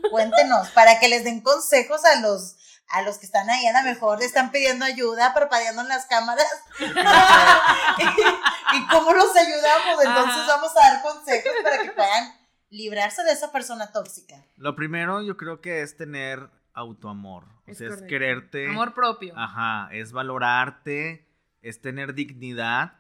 [0.10, 2.55] Cuéntenos, para que les den consejos a los,
[2.89, 6.45] a los que están ahí, a lo mejor están pidiendo ayuda, parpadeando en las cámaras.
[6.80, 10.04] y, y cómo los ayudamos.
[10.06, 10.47] Entonces Ajá.
[10.56, 12.34] vamos a dar consejos para que puedan
[12.69, 14.36] librarse de esa persona tóxica.
[14.58, 17.45] Lo primero yo creo que es tener autoamor.
[17.67, 18.67] O Es sea, es quererte.
[18.69, 19.34] Amor propio.
[19.38, 21.28] Ajá, es valorarte,
[21.62, 22.93] es tener dignidad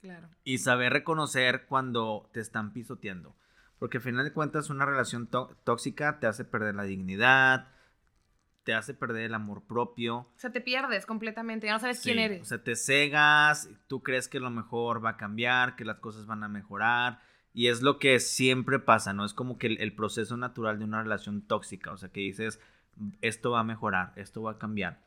[0.00, 0.28] Claro.
[0.44, 3.34] y saber reconocer cuando te están pisoteando.
[3.78, 7.68] Porque al final de cuentas una relación tó- tóxica te hace perder la dignidad,
[8.64, 10.16] te hace perder el amor propio.
[10.16, 12.42] O sea, te pierdes completamente, ya no sabes quién Sí, eres.
[12.42, 16.26] O sea, te cegas, tú crees que lo mejor va a cambiar, que las cosas
[16.26, 17.20] van a mejorar.
[17.52, 19.24] Y es lo que siempre pasa, ¿no?
[19.24, 21.92] Es como que el, el proceso natural de una relación tóxica.
[21.92, 22.58] O sea, que dices,
[23.20, 24.98] esto va a mejorar, esto va a cambiar.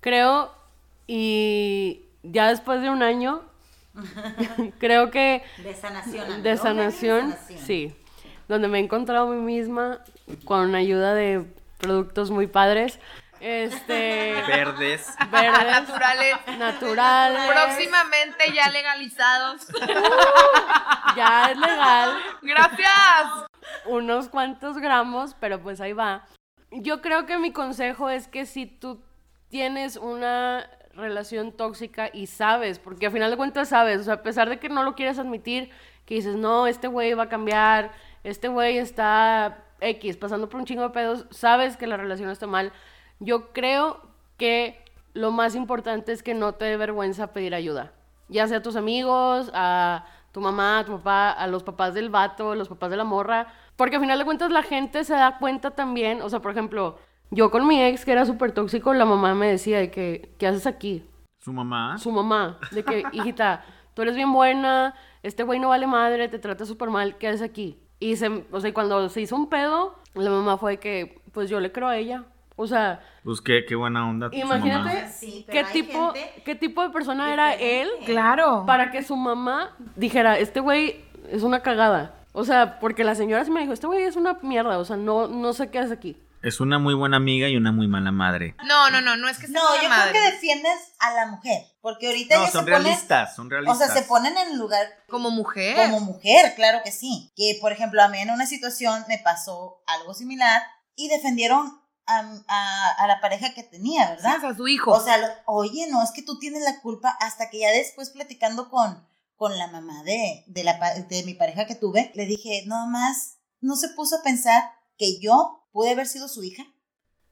[0.00, 0.50] Creo,
[1.06, 3.42] y ya después de un año,
[4.78, 6.42] creo que De sanación.
[6.42, 7.92] de sanación, sí,
[8.46, 10.00] donde me he encontrado a mí misma
[10.44, 11.44] con ayuda de
[11.78, 12.98] productos muy padres,
[13.40, 15.14] este, Verdes.
[15.30, 16.36] verdes, Naturales.
[16.58, 19.66] naturales, Próximamente ya legalizados.
[21.16, 23.46] ya es legal, Gracias.
[23.86, 26.24] unos cuantos gramos, pero pues ahí va.
[26.70, 29.02] Yo creo que mi consejo es que si tú
[29.48, 34.22] tienes una relación tóxica y sabes, porque al final de cuentas sabes, o sea, a
[34.22, 35.70] pesar de que no lo quieres admitir,
[36.06, 37.92] que dices, no, este güey va a cambiar,
[38.24, 42.46] este güey está X, pasando por un chingo de pedos, sabes que la relación está
[42.46, 42.72] mal.
[43.20, 44.00] Yo creo
[44.36, 44.82] que
[45.14, 47.92] lo más importante es que no te dé vergüenza pedir ayuda,
[48.28, 52.10] ya sea a tus amigos, a tu mamá, a tu papá, a los papás del
[52.10, 55.38] vato, los papás de la morra, porque al final de cuentas la gente se da
[55.38, 56.98] cuenta también, o sea, por ejemplo,
[57.30, 60.46] yo con mi ex que era súper tóxico, la mamá me decía de que, ¿qué
[60.46, 61.04] haces aquí?
[61.38, 61.98] Su mamá.
[61.98, 63.64] Su mamá, de que, hijita,
[63.94, 67.42] tú eres bien buena, este güey no vale madre, te trata súper mal, ¿qué haces
[67.42, 67.80] aquí?
[68.00, 71.60] Y se, o sea, cuando se hizo un pedo, la mamá fue que, pues yo
[71.60, 72.24] le creo a ella.
[72.56, 74.30] O sea, Pues qué, qué buena onda.
[74.30, 74.56] su mamá.
[74.56, 78.64] imagínate Sí, qué tipo, gente qué tipo de persona era él Claro.
[78.66, 82.14] para que su mamá dijera, este güey es una cagada.
[82.32, 84.96] O sea, porque la señora sí me dijo, este güey es una mierda, o sea,
[84.96, 86.16] no, no sé qué hace aquí.
[86.42, 88.54] Es una muy buena amiga y una muy mala madre.
[88.64, 90.10] No, no, no, no es que sea No, yo madre.
[90.12, 91.62] creo que defiendes a la mujer.
[91.80, 92.84] Porque ahorita No, ya son se ponen.
[92.84, 93.78] realistas, son O realistas.
[93.78, 95.76] sea, se ponen en el lugar Como mujer.
[95.76, 97.32] como mujer, claro que sí.
[97.36, 100.62] Que, por ejemplo, a mí en una situación me pasó algo similar
[100.94, 104.44] y defendieron a, a- a la pareja que tenía, ¿verdad?
[104.44, 104.92] A su hijo.
[104.92, 108.10] O sea, lo- oye, no, es que tú tienes la culpa hasta que ya después
[108.10, 110.74] platicando con, con la mamá de, de, la,
[111.08, 115.20] de mi pareja que tuve, le dije, nada más, no se puso a pensar que
[115.20, 116.64] yo pude haber sido su hija.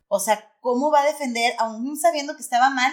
[0.09, 2.93] O sea, ¿cómo va a defender, aún sabiendo que estaba mal?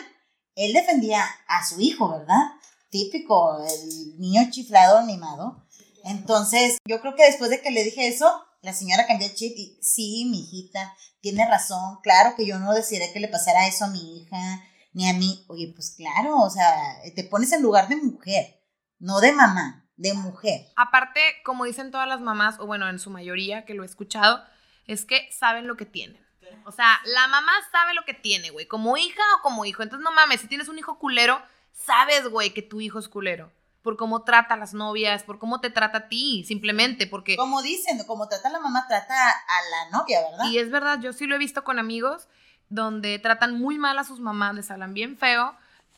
[0.56, 2.42] Él defendía a su hijo, ¿verdad?
[2.90, 5.66] Típico, el niño chiflado, mimado.
[6.04, 9.54] Entonces, yo creo que después de que le dije eso, la señora cambió el chip
[9.58, 13.86] y sí, mi hijita, tiene razón, claro que yo no desearía que le pasara eso
[13.86, 14.62] a mi hija,
[14.94, 15.46] ni a mí.
[15.48, 16.76] Oye, pues claro, o sea,
[17.16, 18.62] te pones en lugar de mujer,
[19.00, 20.68] no de mamá, de mujer.
[20.76, 24.44] Aparte, como dicen todas las mamás, o bueno, en su mayoría que lo he escuchado,
[24.88, 26.22] es que saben lo que tienen.
[26.66, 29.84] O sea, la mamá sabe lo que tiene, güey, como hija o como hijo.
[29.84, 31.42] Entonces, no mames, si tienes un hijo culero,
[31.72, 33.52] sabes, güey, que tu hijo es culero.
[33.84, 37.36] por cómo trata a las novias, por cómo te trata a ti, simplemente, porque...
[37.36, 40.46] Como dicen, como trata la mamá, trata a la novia, ¿verdad?
[40.50, 42.28] Y es verdad, yo sí lo he visto con amigos
[42.70, 45.56] donde tratan muy mal a sus mamás, les hablan bien feo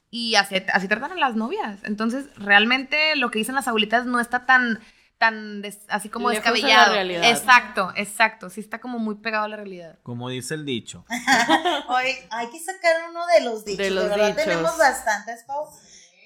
[0.09, 1.79] y así, así tratan a las novias.
[1.83, 4.79] Entonces, realmente lo que dicen las abuelitas no está tan
[5.17, 6.93] tan así como Lejos de la descabellado.
[6.93, 7.23] realidad.
[7.30, 8.49] Exacto, exacto.
[8.49, 9.97] Sí está como muy pegado a la realidad.
[10.04, 11.06] Como dice el dicho.
[11.88, 13.78] Hoy hay que sacar uno de los dichos.
[13.78, 14.43] De De, los verdad dichos.
[14.43, 15.67] tenemos bastantes, Pau.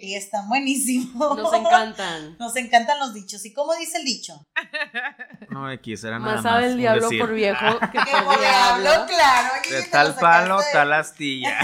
[0.02, 1.38] Y están buenísimos.
[1.38, 2.38] Nos encantan.
[2.40, 3.46] Nos encantan los dichos.
[3.46, 4.34] ¿Y cómo dice el dicho?
[5.50, 6.54] No, X era nada Más más.
[6.54, 7.20] sabe el diablo decir.
[7.20, 8.82] por viejo que Que por diablo.
[8.84, 9.48] diablo, claro.
[9.58, 10.78] aquí De tal lo palo, sacaste.
[10.78, 11.58] tal astilla.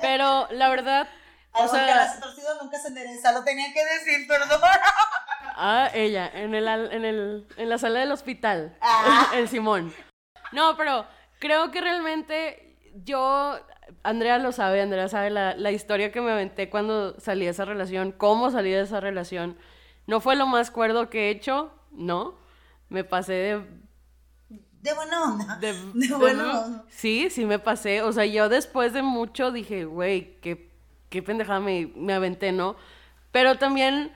[0.00, 1.08] Pero la verdad,
[1.52, 3.32] o que sea, las torcido nunca se endereza.
[3.32, 4.60] Lo tenía que decir, perdón.
[5.56, 9.30] Ah, ella, en, el, en, el, en la sala del hospital, Ah.
[9.34, 9.92] el Simón.
[10.52, 11.06] No, pero
[11.38, 13.58] creo que realmente yo,
[14.02, 17.64] Andrea lo sabe, Andrea sabe la, la historia que me aventé cuando salí de esa
[17.64, 19.56] relación, cómo salí de esa relación.
[20.06, 22.34] No fue lo más cuerdo que he hecho, no.
[22.88, 23.66] Me pasé de
[24.82, 25.56] De buena onda.
[25.56, 26.84] De, De de- buena onda.
[26.88, 28.02] Sí, sí me pasé.
[28.02, 30.70] O sea, yo después de mucho dije, güey, qué,
[31.08, 32.76] qué pendejada me, me aventé, ¿no?
[33.30, 34.12] Pero también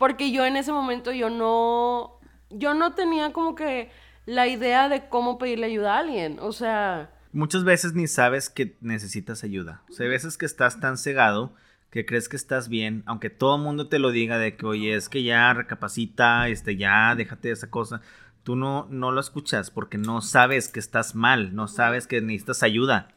[0.00, 3.90] porque yo en ese momento yo no, yo no tenía como que
[4.24, 6.38] la idea de cómo pedirle ayuda a alguien.
[6.40, 9.82] O sea, Muchas veces ni sabes que necesitas ayuda.
[9.90, 11.54] O sea, hay veces que estás tan cegado
[11.90, 14.94] que crees que estás bien, aunque todo el mundo te lo diga de que, oye,
[14.96, 18.00] es que ya recapacita, este, ya déjate de esa cosa.
[18.42, 22.62] Tú no, no lo escuchas porque no sabes que estás mal, no sabes que necesitas
[22.62, 23.14] ayuda.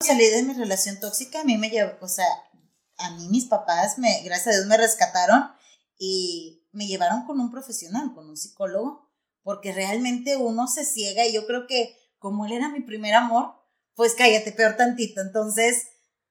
[0.00, 2.26] salí de mi relación tóxica, a mí me llevó, o sea,
[2.98, 5.50] a mí mis papás, me, gracias a Dios, me rescataron
[6.02, 9.06] y me llevaron con un profesional, con un psicólogo,
[9.42, 13.52] porque realmente uno se ciega y yo creo que como él era mi primer amor,
[13.94, 15.84] pues cállate, peor tantito, entonces,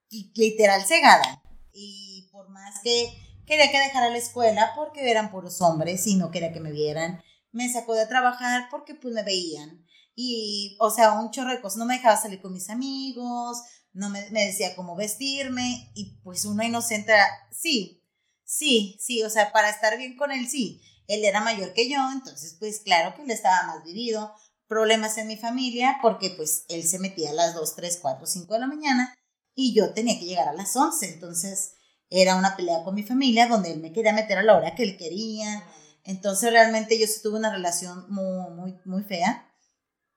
[0.10, 1.44] li- literal cegada.
[1.72, 3.14] Y por más que
[3.46, 7.22] quería que dejara la escuela porque eran puros hombres y no quería que me vieran,
[7.52, 9.86] me sacó de trabajar porque pues me veían.
[10.16, 11.78] Y, o sea, un chorro de cosas.
[11.78, 13.60] No me dejaba salir con mis amigos,
[13.94, 15.92] no me, me decía cómo vestirme.
[15.94, 17.14] Y pues uno inocente,
[17.52, 17.99] sí,
[18.50, 20.82] sí, sí, o sea, para estar bien con él, sí.
[21.08, 24.34] Él era mayor que yo, entonces pues claro que él estaba más vivido.
[24.68, 28.54] Problemas en mi familia porque pues él se metía a las 2, 3, 4, 5
[28.54, 29.16] de la mañana
[29.56, 31.14] y yo tenía que llegar a las 11.
[31.14, 31.74] Entonces
[32.10, 34.84] era una pelea con mi familia donde él me quería meter a la hora que
[34.84, 35.64] él quería.
[36.04, 39.52] Entonces realmente yo tuve una relación muy, muy, muy fea.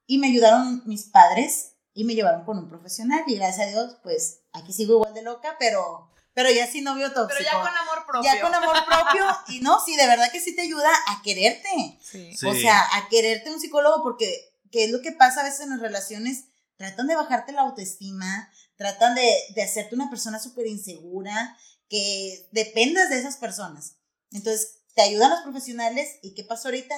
[0.07, 3.23] Y me ayudaron mis padres y me llevaron con un profesional.
[3.27, 7.13] Y gracias a Dios, pues aquí sigo igual de loca, pero, pero ya sin novio
[7.13, 7.39] tóxico.
[7.39, 8.33] Pero ya con amor propio.
[8.33, 9.27] Ya con amor propio.
[9.49, 11.69] Y no, sí, de verdad que sí te ayuda a quererte.
[12.03, 12.35] Sí.
[12.37, 12.47] Sí.
[12.47, 15.71] O sea, a quererte un psicólogo porque, ¿qué es lo que pasa a veces en
[15.71, 16.45] las relaciones?
[16.77, 21.57] Tratan de bajarte la autoestima, tratan de, de hacerte una persona súper insegura,
[21.89, 23.97] que dependas de esas personas.
[24.31, 26.95] Entonces, te ayudan los profesionales y ¿qué pasó ahorita?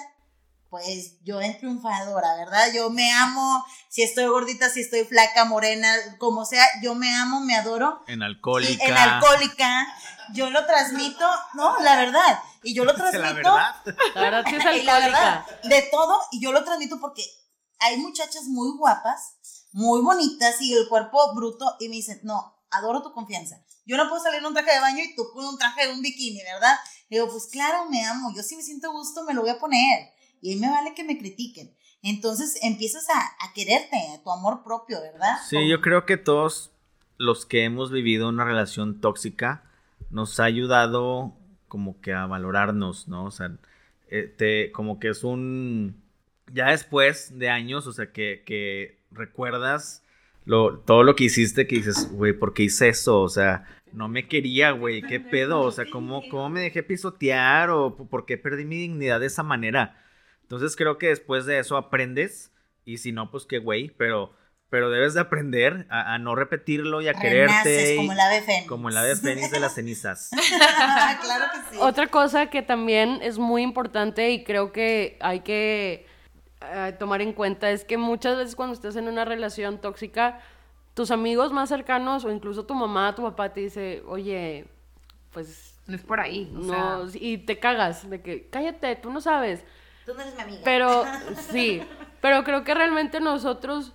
[0.74, 2.72] Pues yo en triunfadora, ¿verdad?
[2.74, 7.38] Yo me amo, si estoy gordita, si estoy flaca, morena, como sea, yo me amo,
[7.38, 8.02] me adoro.
[8.08, 8.84] En Y alcohólica.
[8.84, 9.86] en alcohólica,
[10.32, 13.74] yo lo transmito, no, la verdad, y yo lo La transmito verdad.
[14.16, 15.68] la verdad sí es y la verdad, alcohólica.
[15.68, 17.22] de todo, y yo lo transmito porque
[17.78, 19.36] hay muchachas muy guapas,
[19.70, 23.58] muy bonitas y el cuerpo bruto, y me dicen, no, adoro tu confianza.
[23.86, 25.92] Yo no puedo salir en un traje de baño y tú con un traje de
[25.92, 26.76] un bikini, ¿verdad?
[27.08, 29.58] Y digo, pues claro, me amo, yo si me siento gusto me lo voy a
[29.60, 30.12] poner.
[30.44, 31.74] Y ahí me vale que me critiquen.
[32.02, 35.36] Entonces empiezas a, a quererte, a tu amor propio, ¿verdad?
[35.48, 36.70] Sí, yo creo que todos
[37.16, 39.64] los que hemos vivido una relación tóxica
[40.10, 41.32] nos ha ayudado
[41.66, 43.24] como que a valorarnos, ¿no?
[43.24, 43.52] O sea,
[44.10, 45.96] eh, te- como que es un...
[46.52, 50.02] Ya después de años, o sea, que, que recuerdas
[50.44, 53.22] lo, todo lo que hiciste, que dices, güey, ¿por qué hice eso?
[53.22, 55.62] O sea, no me quería, güey, ¿qué pedo?
[55.62, 57.70] O sea, ¿cómo, ¿cómo me dejé pisotear?
[57.70, 60.03] ¿O por qué perdí mi dignidad de esa manera?
[60.44, 62.52] Entonces creo que después de eso aprendes
[62.84, 64.32] y si no, pues qué güey, pero,
[64.70, 67.64] pero debes de aprender a, a no repetirlo y a quererte.
[67.64, 68.68] Renaces como y- el ave fénix.
[68.68, 70.30] como el ave fénix de las cenizas.
[71.22, 71.78] claro que sí.
[71.80, 76.06] Otra cosa que también es muy importante y creo que hay que
[76.60, 80.40] eh, tomar en cuenta es que muchas veces cuando estás en una relación tóxica,
[80.94, 84.66] tus amigos más cercanos o incluso tu mamá, tu papá te dice, oye,
[85.32, 86.52] pues No es por ahí.
[86.54, 89.64] O no, sea, y te cagas de que cállate, tú no sabes.
[90.04, 90.60] Tú no eres mi amiga.
[90.64, 91.04] Pero
[91.50, 91.82] sí,
[92.20, 93.92] pero creo que realmente nosotros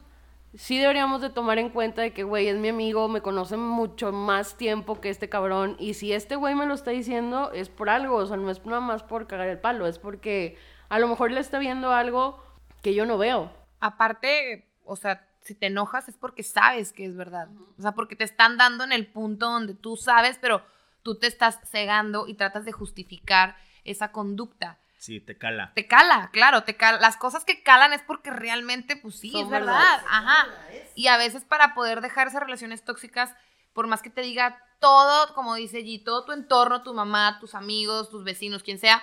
[0.55, 4.12] sí deberíamos de tomar en cuenta de que, güey, es mi amigo, me conoce mucho
[4.12, 7.89] más tiempo que este cabrón, y si este güey me lo está diciendo es por
[7.89, 10.57] algo, o sea, no es nada más por cagar el palo, es porque
[10.89, 12.43] a lo mejor le está viendo algo
[12.82, 13.51] que yo no veo.
[13.80, 17.47] aparte, o sea, si te enojas es porque sabes que es verdad.
[17.78, 20.62] O sea, porque te están dando en el punto donde tú sabes, pero
[21.01, 24.80] tú te estás cegando y tratas de justificar esa conducta.
[25.00, 25.72] Sí, te cala.
[25.76, 27.00] Te cala, claro, te cala.
[27.00, 30.04] Las cosas que calan es porque realmente, pues sí, Son es verdad.
[30.10, 30.45] Ajá.
[30.93, 33.34] Y a veces para poder dejar esas relaciones tóxicas,
[33.72, 37.56] por más que te diga todo, como dice G, todo tu entorno, tu mamá, tus
[37.56, 39.02] amigos, tus vecinos, quien sea,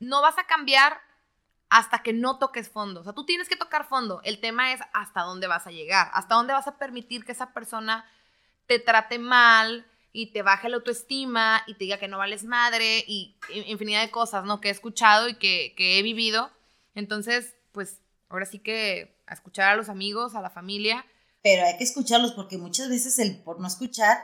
[0.00, 1.00] no vas a cambiar
[1.70, 3.00] hasta que no toques fondo.
[3.00, 4.20] O sea, tú tienes que tocar fondo.
[4.22, 7.54] El tema es hasta dónde vas a llegar, hasta dónde vas a permitir que esa
[7.54, 8.04] persona
[8.66, 9.86] te trate mal
[10.18, 14.00] y te baje la autoestima y te diga que no vales madre y in- infinidad
[14.00, 14.62] de cosas, ¿no?
[14.62, 16.50] Que he escuchado y que, que he vivido.
[16.94, 18.00] Entonces, pues
[18.30, 21.04] ahora sí que a escuchar a los amigos, a la familia.
[21.42, 24.18] Pero hay que escucharlos porque muchas veces el por no escuchar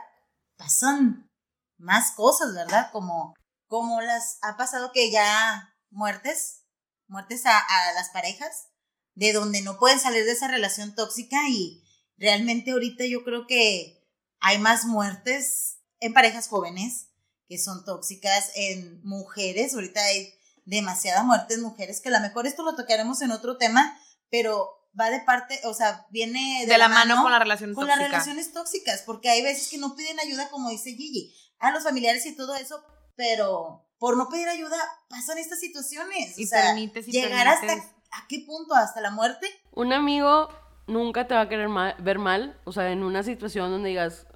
[0.57, 1.29] pasan
[1.77, 2.89] más cosas, ¿verdad?
[2.91, 3.35] Como,
[3.67, 6.63] como las ha pasado que ya muertes,
[7.07, 8.69] muertes a, a las parejas,
[9.13, 11.83] de donde no pueden salir de esa relación tóxica y
[12.17, 13.99] realmente ahorita yo creo que
[14.39, 15.72] hay más muertes
[16.05, 17.07] en parejas jóvenes
[17.47, 20.33] que son tóxicas, en mujeres, ahorita hay
[20.65, 23.97] demasiada muerte en mujeres, que a lo mejor esto lo tocaremos en otro tema,
[24.29, 28.01] pero va de parte, o sea, viene De, la, mano, con la relación con tóxica.
[28.01, 31.83] las relaciones tóxicas, porque hay veces que no piden ayuda, como dice Gigi, a los
[31.83, 32.81] familiares y todo eso,
[33.15, 34.77] pero por no pedir ayuda
[35.09, 36.37] pasan estas situaciones.
[36.37, 37.85] Y o sea, permites y llegar permites.
[37.85, 39.47] hasta a qué punto, hasta la muerte.
[39.73, 40.49] Un amigo
[40.87, 44.27] nunca te va a querer ma- ver mal, o sea, en una situación donde digas,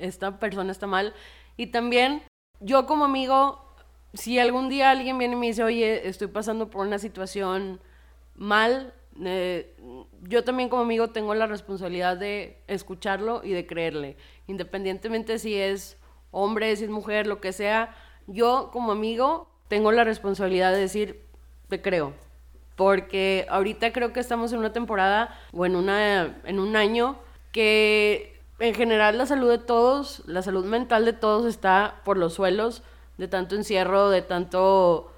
[0.00, 1.14] esta persona está mal.
[1.56, 2.22] Y también,
[2.60, 3.64] yo como amigo,
[4.14, 7.80] si algún día alguien viene y me dice, oye, estoy pasando por una situación
[8.34, 9.74] mal, eh,
[10.22, 15.98] yo también como amigo tengo la responsabilidad de escucharlo y de creerle, independientemente si es
[16.30, 17.94] hombre, si es mujer, lo que sea,
[18.26, 21.24] yo como amigo tengo la responsabilidad de decir,
[21.68, 22.14] te creo,
[22.76, 27.18] porque ahorita creo que estamos en una temporada o en, una, en un año
[27.52, 32.34] que en general la salud de todos, la salud mental de todos está por los
[32.34, 32.82] suelos,
[33.18, 35.12] de tanto encierro, de tanto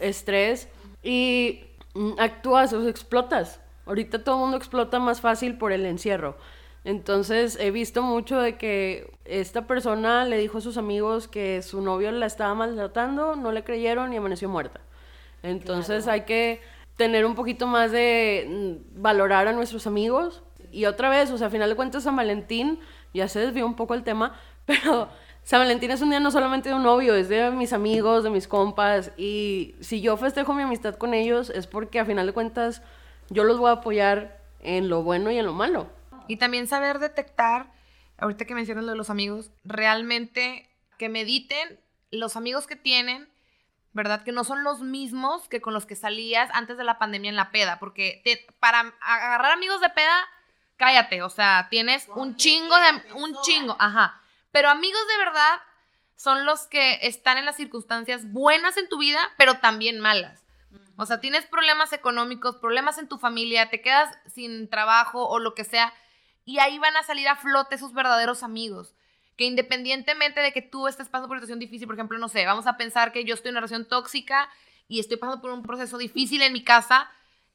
[0.00, 0.68] estrés,
[1.02, 1.64] y
[1.94, 3.60] mm, actúas o explotas.
[3.86, 6.36] Ahorita todo el mundo explota más fácil por el encierro.
[6.84, 11.82] Entonces he visto mucho de que esta persona le dijo a sus amigos que su
[11.82, 14.80] novio la estaba maltratando, no le creyeron y amaneció muerta.
[15.42, 16.60] Entonces hay que
[16.96, 20.42] tener un poquito más de mm, valorar a nuestros amigos.
[20.72, 22.80] Y otra vez, o sea, a final de cuentas San Valentín,
[23.14, 25.08] ya se desvió un poco el tema, pero
[25.42, 28.30] San Valentín es un día no solamente de un novio, es de mis amigos, de
[28.30, 29.12] mis compas.
[29.16, 32.82] Y si yo festejo mi amistad con ellos es porque a final de cuentas
[33.30, 35.90] yo los voy a apoyar en lo bueno y en lo malo.
[36.26, 37.72] Y también saber detectar,
[38.18, 43.28] ahorita que mencionas lo de los amigos, realmente que mediten los amigos que tienen,
[43.92, 44.22] ¿verdad?
[44.22, 47.36] Que no son los mismos que con los que salías antes de la pandemia en
[47.36, 48.22] la peda, porque
[48.60, 50.26] para agarrar amigos de peda,
[50.78, 54.22] cállate, o sea, tienes un chingo de, un chingo, ajá.
[54.50, 55.60] Pero amigos de verdad
[56.16, 60.44] son los que están en las circunstancias buenas en tu vida, pero también malas.
[60.96, 65.54] O sea, tienes problemas económicos, problemas en tu familia, te quedas sin trabajo o lo
[65.54, 65.92] que sea,
[66.44, 68.94] y ahí van a salir a flote esos verdaderos amigos.
[69.36, 72.44] Que independientemente de que tú estés pasando por una situación difícil, por ejemplo, no sé,
[72.46, 74.48] vamos a pensar que yo estoy en una relación tóxica
[74.88, 77.08] y estoy pasando por un proceso difícil en mi casa,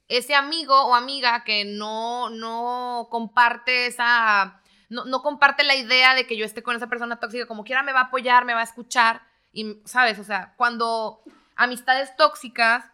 [0.08, 6.26] ese amigo o amiga que no, no comparte esa, no, no comparte la idea de
[6.26, 8.60] que yo esté con esa persona tóxica, como quiera me va a apoyar, me va
[8.60, 10.18] a escuchar, y, ¿sabes?
[10.18, 11.22] O sea, cuando
[11.56, 12.84] amistades tóxicas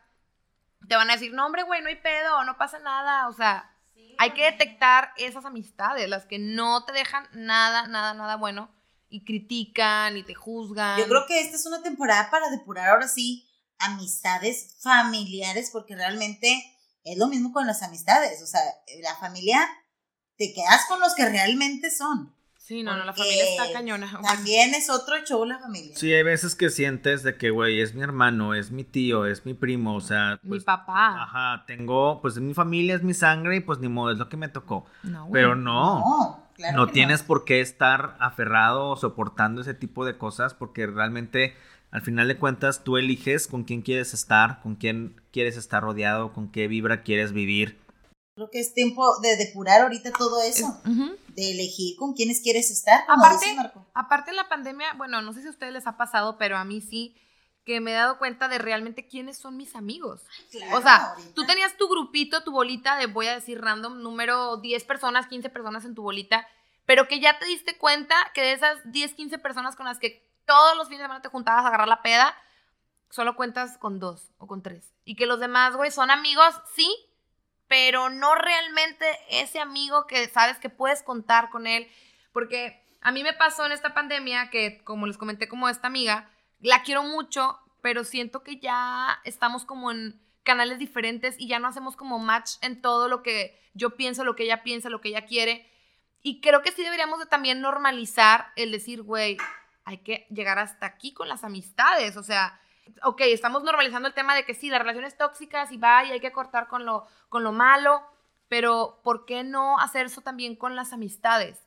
[0.89, 3.71] te van a decir, no, hombre, güey, no hay pedo, no pasa nada, o sea,
[4.19, 8.71] hay que detectar esas amistades, las que no te dejan nada, nada, nada bueno,
[9.09, 10.99] y critican y te juzgan.
[10.99, 13.49] Yo creo que esta es una temporada para depurar ahora sí
[13.79, 18.43] amistades familiares, porque realmente es lo mismo con las amistades.
[18.43, 18.61] O sea,
[19.03, 19.69] la familia,
[20.37, 22.35] te quedas con los que realmente son.
[22.71, 24.21] Sí, no, no, la familia está cañona.
[24.23, 25.97] También es otro show la familia.
[25.97, 29.45] Sí, hay veces que sientes de que, güey, es mi hermano, es mi tío, es
[29.45, 31.21] mi primo, o sea, Mi pues, papá.
[31.21, 34.37] Ajá, tengo, pues mi familia es mi sangre y pues ni modo, es lo que
[34.37, 34.87] me tocó.
[35.03, 35.33] No, güey.
[35.43, 40.17] Pero no, No, claro no tienes por qué estar aferrado o soportando ese tipo de
[40.17, 41.57] cosas porque realmente
[41.91, 46.33] al final de cuentas tú eliges con quién quieres estar, con quién quieres estar rodeado,
[46.33, 47.81] con qué vibra quieres vivir.
[48.35, 53.05] Creo que es tiempo de depurar ahorita todo eso, de elegir con quiénes quieres estar,
[53.07, 53.87] como Aparte, dice Marco.
[53.93, 56.65] aparte en la pandemia, bueno, no sé si a ustedes les ha pasado, pero a
[56.65, 57.17] mí sí,
[57.65, 60.23] que me he dado cuenta de realmente quiénes son mis amigos.
[60.51, 61.35] Claro, o sea, ahorita.
[61.35, 65.51] tú tenías tu grupito, tu bolita de, voy a decir random, número 10 personas, 15
[65.51, 66.47] personas en tu bolita,
[66.87, 70.30] pero que ya te diste cuenta que de esas 10, 15 personas con las que
[70.47, 72.35] todos los fines de semana te juntabas a agarrar la peda,
[73.11, 74.93] solo cuentas con dos o con tres.
[75.05, 76.89] Y que los demás, güey, son amigos, sí,
[77.69, 81.89] pero no realmente ese amigo que sabes que puedes contar con él.
[82.33, 86.29] Porque A mí me pasó en esta pandemia que, como les comenté, como esta amiga,
[86.61, 91.69] la quiero mucho, pero siento que ya estamos como en canales diferentes y ya no
[91.69, 95.09] hacemos como match en todo lo que yo pienso, lo que ella piensa, lo que
[95.09, 95.67] ella quiere.
[96.23, 99.39] Y creo que sí deberíamos de también normalizar el decir, güey,
[99.91, 102.17] hay que llegar hasta aquí con las amistades.
[102.17, 102.61] O sea,
[103.03, 106.21] ok, estamos normalizando el tema de que sí, las relaciones tóxicas y va y hay
[106.21, 108.03] que cortar con lo, con lo malo,
[108.49, 111.67] pero ¿por qué no hacer eso también con las amistades?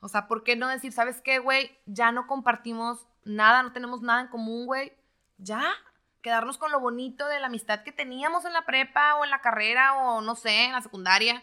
[0.00, 1.78] O sea, ¿por qué no decir, sabes qué, güey?
[1.84, 4.92] Ya no compartimos nada, no tenemos nada en común, güey.
[5.36, 5.74] Ya,
[6.22, 9.42] quedarnos con lo bonito de la amistad que teníamos en la prepa o en la
[9.42, 11.42] carrera o no sé, en la secundaria.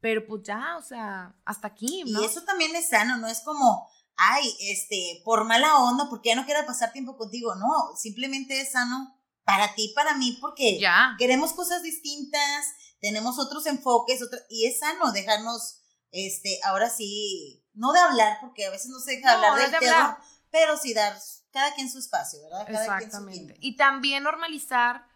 [0.00, 2.20] Pero pues ya, o sea, hasta aquí, ¿no?
[2.20, 6.36] Y eso también es sano, no es como, ay, este, por mala onda, porque ya
[6.36, 7.54] no quiero pasar tiempo contigo.
[7.54, 11.14] No, simplemente es sano para ti, para mí, porque Ya.
[11.18, 12.66] queremos cosas distintas,
[13.00, 15.80] tenemos otros enfoques, otra- y es sano dejarnos,
[16.12, 19.70] este, ahora sí, no de hablar, porque a veces no se deja No, hablar del
[19.72, 20.18] de tema, hablar.
[20.50, 21.16] pero sí dar
[21.50, 22.66] cada quien su espacio, ¿verdad?
[22.66, 23.56] Cada quien su Exactamente.
[23.60, 25.06] Y también normalizar,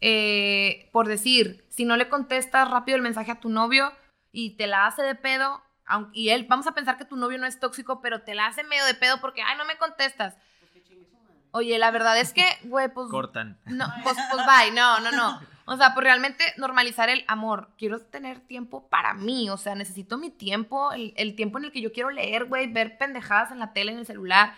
[0.00, 3.92] eh, por decir, si no le contestas rápido el mensaje a tu novio
[4.32, 5.62] y te la hace de pedo,
[6.12, 8.64] y él, vamos a pensar que tu novio no es tóxico, pero te la hace
[8.64, 10.36] medio de pedo porque, ay, no me contestas.
[11.50, 13.08] Oye, la verdad es que, güey, pues...
[13.08, 13.58] Cortan.
[13.66, 15.40] No, pues, pues bye, no, no, no.
[15.64, 17.70] O sea, pues realmente normalizar el amor.
[17.76, 21.72] Quiero tener tiempo para mí, o sea, necesito mi tiempo, el, el tiempo en el
[21.72, 24.54] que yo quiero leer, güey, ver pendejadas en la tele, en el celular.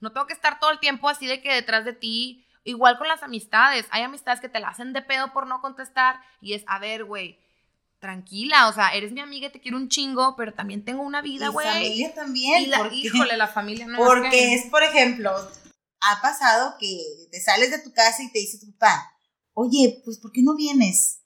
[0.00, 2.46] No tengo que estar todo el tiempo así de que detrás de ti.
[2.64, 3.86] Igual con las amistades.
[3.90, 7.04] Hay amistades que te la hacen de pedo por no contestar y es, a ver,
[7.04, 7.38] güey,
[8.04, 11.22] tranquila, o sea, eres mi amiga y te quiero un chingo, pero también tengo una
[11.22, 11.66] vida, Y güey.
[11.66, 12.62] familia también.
[12.64, 15.30] Y la, porque- híjole, la familia no Porque que- es, por ejemplo,
[16.00, 17.00] ha pasado que
[17.30, 19.10] te sales de tu casa y te dice tu papá,
[19.54, 21.20] oye, pues ¿por qué no vienes?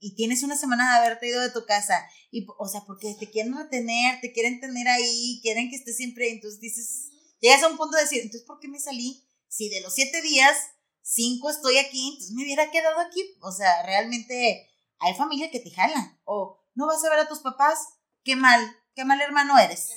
[0.00, 2.02] Y tienes una semana de haberte ido de tu casa.
[2.30, 6.30] Y, o sea, porque te quieren retener, te quieren tener ahí, quieren que estés siempre.
[6.30, 7.10] Entonces dices,
[7.40, 9.22] llegas a un punto de decir, entonces ¿por qué me salí?
[9.48, 10.56] Si de los siete días,
[11.02, 13.20] cinco estoy aquí, entonces me hubiera quedado aquí.
[13.42, 14.66] O sea, realmente
[15.02, 16.18] hay familia que te jalan.
[16.24, 18.60] O no vas a ver a tus papás, qué mal,
[18.94, 19.94] qué mal hermano eres.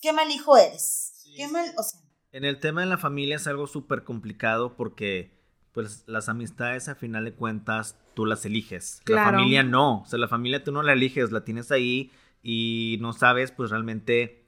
[0.00, 1.22] Qué mal hijo eres.
[1.36, 2.00] Qué mal, o sea.
[2.32, 5.38] En el tema de la familia es algo súper complicado porque
[5.72, 9.00] pues las amistades a final de cuentas tú las eliges.
[9.06, 12.10] La familia no, o sea, la familia tú no la eliges, la tienes ahí
[12.42, 14.44] y no sabes pues realmente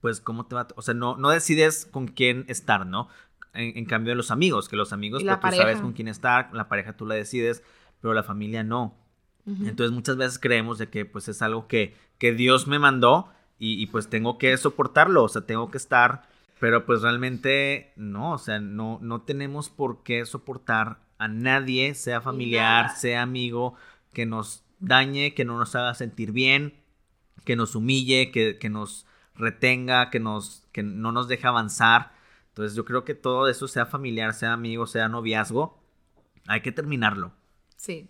[0.00, 3.08] pues cómo te va, a- o sea, no, no decides con quién estar, ¿no?
[3.52, 6.68] En, en cambio los amigos, que los amigos pues tú sabes con quién estar, la
[6.68, 7.62] pareja tú la decides,
[8.00, 8.96] pero la familia no.
[9.64, 13.82] Entonces muchas veces creemos de que pues es algo que, que Dios me mandó y,
[13.82, 16.28] y, pues tengo que soportarlo, o sea, tengo que estar,
[16.60, 22.20] pero pues realmente no, o sea, no, no tenemos por qué soportar a nadie, sea
[22.20, 22.96] familiar, nada.
[22.96, 23.74] sea amigo,
[24.12, 26.74] que nos dañe, que no nos haga sentir bien,
[27.44, 32.12] que nos humille, que, que nos retenga, que, nos, que no nos deje avanzar.
[32.48, 35.78] Entonces yo creo que todo eso, sea familiar, sea amigo, sea noviazgo,
[36.46, 37.32] hay que terminarlo.
[37.76, 38.08] Sí.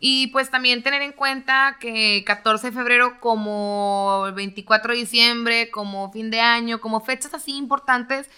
[0.00, 5.70] Y pues también tener en cuenta que 14 de febrero como el 24 de diciembre,
[5.70, 8.30] como fin de año, como fechas así importantes,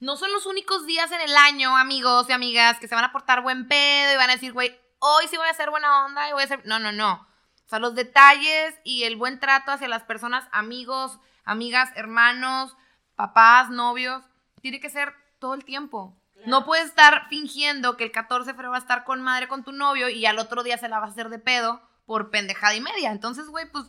[0.00, 3.12] no son los únicos días en el año, amigos y amigas, que se van a
[3.12, 6.28] portar buen pedo y van a decir, güey, hoy sí voy a hacer buena onda
[6.28, 6.62] y voy a hacer...
[6.64, 7.28] No, no, no.
[7.66, 12.74] O sea, los detalles y el buen trato hacia las personas, amigos, amigas, hermanos,
[13.16, 14.24] papás, novios,
[14.60, 16.16] tiene que ser todo el tiempo.
[16.46, 19.64] No puedes estar fingiendo que el 14 de febrero va a estar con madre con
[19.64, 22.74] tu novio y al otro día se la vas a hacer de pedo por pendejada
[22.74, 23.12] y media.
[23.12, 23.86] Entonces, güey, pues,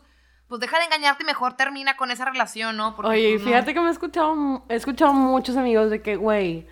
[0.48, 2.94] pues deja de engañarte y mejor termina con esa relación, ¿no?
[2.94, 3.48] Porque, Oye, y pues, no.
[3.50, 6.66] fíjate que me he escuchado, he escuchado muchos amigos de que, güey,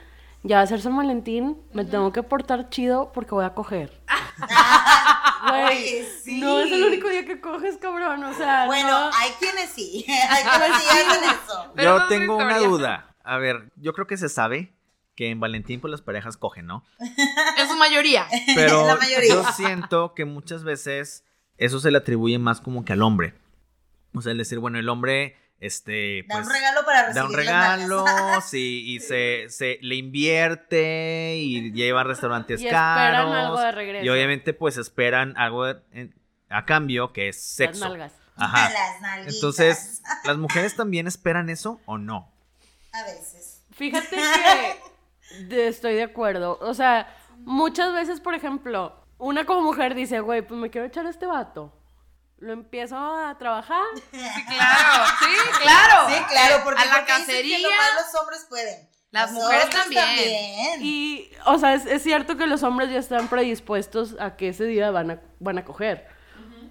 [0.45, 4.01] ya va a ser San Valentín, me tengo que portar chido porque voy a coger.
[5.45, 6.41] Güey, sí.
[6.41, 9.11] no es el único día que coges, cabrón, o sea, Bueno, no.
[9.19, 11.73] hay quienes sí, hay quienes sí hacen eso.
[11.75, 13.15] Pero yo tengo una duda.
[13.25, 14.73] A ver, yo creo que se sabe
[15.15, 16.85] que en Valentín pues las parejas cogen, ¿no?
[17.59, 18.27] En su mayoría.
[18.55, 19.29] Pero La mayoría.
[19.35, 21.25] yo siento que muchas veces
[21.59, 23.35] eso se le atribuye más como que al hombre.
[24.15, 27.25] O sea, el decir, bueno, el hombre, este, Da pues, un regalo para recibir da
[27.25, 28.05] un las regalo,
[28.45, 33.35] sí, y se, se le invierte y lleva a restaurantes Y esperan caros.
[33.35, 34.05] algo de regreso.
[34.05, 36.15] Y obviamente pues esperan algo en-
[36.49, 37.89] a cambio que es Las sexo.
[37.89, 38.13] nalgas.
[38.37, 38.71] Ajá.
[38.73, 39.35] Las nalguitas.
[39.35, 42.31] Entonces, ¿las mujeres también esperan eso o no?
[42.93, 43.63] A veces.
[43.71, 44.81] Fíjate que
[45.49, 46.59] de- estoy de acuerdo.
[46.61, 51.07] O sea, muchas veces, por ejemplo, una como mujer dice, güey, pues me quiero echar
[51.07, 51.73] a este vato.
[52.39, 53.85] Lo empiezo a trabajar.
[54.11, 54.19] Sí,
[54.49, 55.05] claro.
[55.21, 56.09] Sí, claro.
[56.09, 57.59] Sí, claro, porque a la porque dicen que cacería.
[57.59, 58.89] nomás los hombres pueden.
[59.13, 60.81] Las mujeres también.
[60.81, 64.65] Y, o sea, es, es cierto que los hombres ya están predispuestos a que ese
[64.65, 66.09] día van a, van a coger.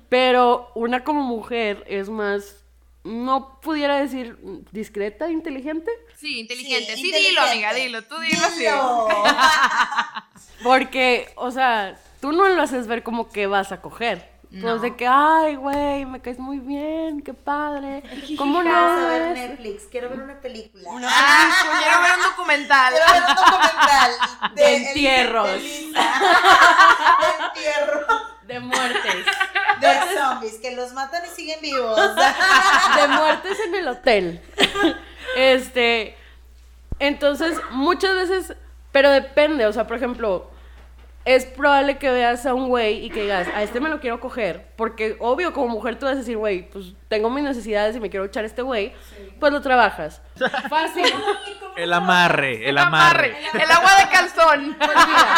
[0.09, 2.65] Pero una como mujer es más
[3.03, 4.37] no pudiera decir
[4.71, 5.91] discreta, inteligente,
[6.21, 6.95] Sí, inteligente.
[6.95, 7.29] Sí, inteligente.
[7.29, 8.03] dilo, amiga, dilo.
[8.03, 8.47] Tú dilo.
[8.51, 9.07] Dilo.
[10.63, 14.29] porque, o sea, tú no lo haces ver como que vas a coger.
[14.51, 14.67] No.
[14.67, 18.03] Pues de que, ay, güey, me caes muy bien, qué padre.
[18.37, 18.69] ¿Cómo no?
[18.75, 19.35] a ver?
[19.35, 20.89] Netflix, quiero ver una película.
[21.05, 22.93] Ah, quiero ver un documental.
[22.93, 24.11] Quiero ver un documental
[24.55, 25.47] De entierros.
[25.47, 25.95] de de
[27.45, 28.07] entierro.
[28.43, 29.25] De muertes.
[29.79, 31.97] De zombies, que los matan y siguen vivos.
[31.97, 34.41] de muertes en el hotel.
[35.35, 36.15] Este,
[36.99, 38.55] entonces, muchas veces,
[38.91, 40.49] pero depende, o sea, por ejemplo,
[41.25, 44.19] es probable que veas a un güey y que digas, a este me lo quiero
[44.19, 47.99] coger, porque obvio como mujer tú vas a decir, güey, pues tengo mis necesidades y
[47.99, 48.93] me quiero echar a este güey,
[49.41, 50.21] pues lo trabajas.
[50.69, 51.03] Fácil.
[51.75, 53.35] El amarre, el amarre.
[53.53, 54.77] El agua de calzón.
[54.79, 55.35] Pues mira,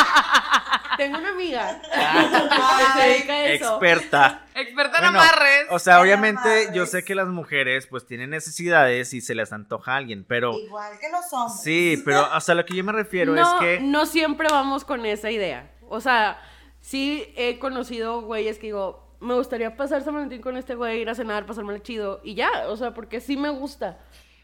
[0.97, 3.69] tengo una amiga que se dedica a eso.
[3.71, 4.45] Experta.
[4.53, 5.65] Experta en Bueno, amarres.
[5.69, 9.51] O sea, En obviamente yo sé que las mujeres pues tienen necesidades y se les
[9.53, 11.61] antoja a alguien, pero Igual que los hombres.
[11.61, 14.85] sí, pero o sea, lo que yo me refiero no, es que no siempre vamos
[14.85, 15.71] con esa idea.
[15.89, 16.39] O sea,
[16.81, 21.09] sí he conocido güeyes que digo, me gustaría pasar San Valentín con este güey, ir
[21.09, 22.21] a cenar, pasármelo chido.
[22.23, 23.97] Y ya, o sea, porque sí me gusta.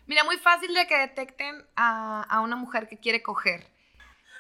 [0.08, 3.68] Mira, muy fácil de que detecten a, a una mujer que quiere coger.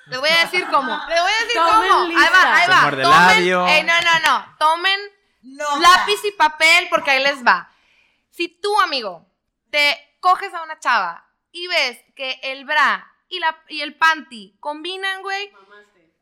[0.07, 0.91] Les voy a decir cómo.
[1.07, 2.03] Les voy a decir Tomen cómo.
[2.05, 2.89] Ahí va, ahí va.
[2.89, 3.67] Tomen, labio.
[3.67, 4.55] Ey, no, no, no.
[4.57, 4.99] Tomen
[5.43, 5.79] No.
[5.79, 7.69] lápiz y papel porque ahí les va.
[8.31, 9.27] Si tú, amigo,
[9.69, 14.57] te coges a una chava y ves que el bra y, la, y el panty
[14.59, 15.51] combinan, güey,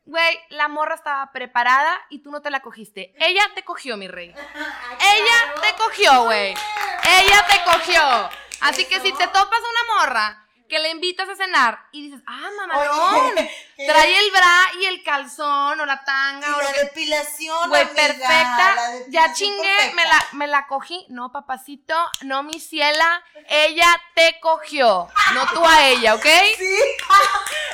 [0.07, 3.13] güey, la morra estaba preparada y tú no te la cogiste.
[3.19, 4.29] Ella te cogió, mi rey.
[4.99, 6.55] Ella te cogió, güey.
[7.03, 8.29] Ella te cogió.
[8.61, 12.21] Así que si te topas a una morra que le invitas a cenar y dices,
[12.27, 13.35] ah, mamalón,
[13.75, 17.69] trae el bra y el calzón o la Y tanga o lo la que depilación,
[17.69, 18.75] Güey, amiga, perfecta.
[18.75, 19.95] la Ya chingué, perfecta.
[19.95, 21.05] me la, me la cogí.
[21.09, 23.23] No, papacito, no, mi ciela.
[23.49, 25.07] Ella te cogió.
[25.33, 26.25] No tú a ella, ¿ok?
[26.57, 26.75] Sí.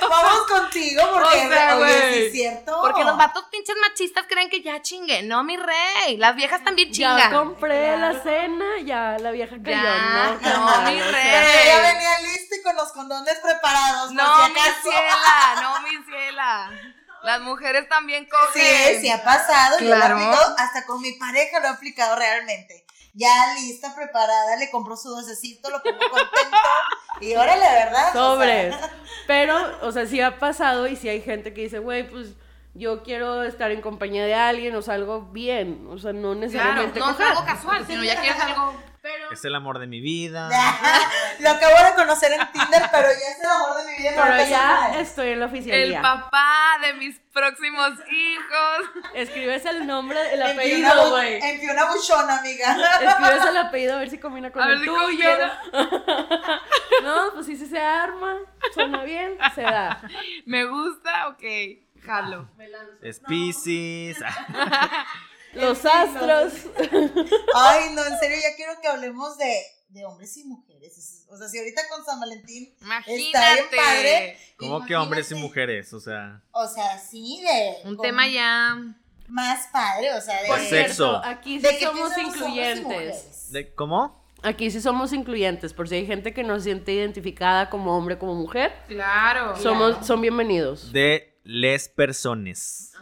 [0.09, 2.25] Vamos contigo porque, O sea, oye, sí güey.
[2.25, 2.79] es cierto.
[2.81, 5.23] Porque los vatos pinches machistas creen que ya chingué.
[5.23, 6.17] No, mi rey.
[6.17, 7.31] Las viejas también Ya chingan.
[7.33, 9.81] compré la cena, ya la vieja cayó.
[9.81, 11.27] Ya, no, no, mi o rey.
[11.63, 14.11] Ella venía lista y con los condones preparados.
[14.11, 15.61] No, si mi ciela.
[15.61, 16.71] No, mi ciela.
[17.23, 18.61] Las mujeres también cogen.
[18.95, 19.79] Sí, sí ha pasado.
[19.79, 20.15] Yo lo Claro.
[20.15, 22.85] aplicado, hasta con mi pareja lo he aplicado realmente.
[23.13, 26.57] Ya lista, preparada, le compro su docecito, lo pongo contento.
[27.21, 28.09] y órale, ¿verdad?
[28.09, 28.75] O sea, Sobres.
[29.27, 29.55] Pero,
[29.87, 32.29] o sea, sí ha pasado y sí hay gente que dice, güey, pues
[32.73, 35.87] yo quiero estar en compañía de alguien o sea, algo bien.
[35.91, 38.73] O sea, no Claro, necesariamente no es algo casual, sino ya quieres algo.
[39.03, 40.47] Pero, es el amor de mi vida.
[41.39, 44.11] lo acabo de conocer en Tinder, pero ya es el amor de mi vida.
[44.11, 46.01] me pero ya estoy en la El oficialía.
[46.01, 49.03] papá de mis próximos hijos.
[49.13, 51.33] Escribes el nombre, el apellido, güey.
[51.43, 52.77] En Fiona Buchón, amiga.
[53.01, 55.29] Escribes el apellido a ver si combina con A ver el si tuyo.
[57.03, 58.37] no, pues sí, sí se arma,
[58.73, 60.01] suena bien, se da.
[60.45, 61.43] Me gusta, ok.
[62.05, 62.47] Jalo.
[63.01, 64.17] Es Pisces.
[65.55, 66.53] Los astros.
[67.55, 69.55] Ay, no, en serio, ya quiero que hablemos de,
[69.89, 70.97] de hombres y mujeres.
[70.97, 73.75] Es- O sea, si ahorita con San Valentín está bien Imagínate.
[73.75, 74.37] padre.
[74.57, 75.93] ¿Cómo que hombres y mujeres?
[75.93, 77.87] O sea, O sea, sí, de.
[77.89, 78.77] Un tema ya.
[79.27, 80.47] Más padre, o sea, de.
[80.47, 81.21] Por De cierto, sexo.
[81.25, 83.51] aquí de sí que somos incluyentes.
[83.51, 84.21] ¿de cómo?
[84.43, 88.17] Aquí sí somos incluyentes, por si hay gente que no se siente identificada como hombre,
[88.17, 89.55] como mujer, Claro.
[89.55, 90.91] somos, son bienvenidos.
[90.91, 92.91] De les personas.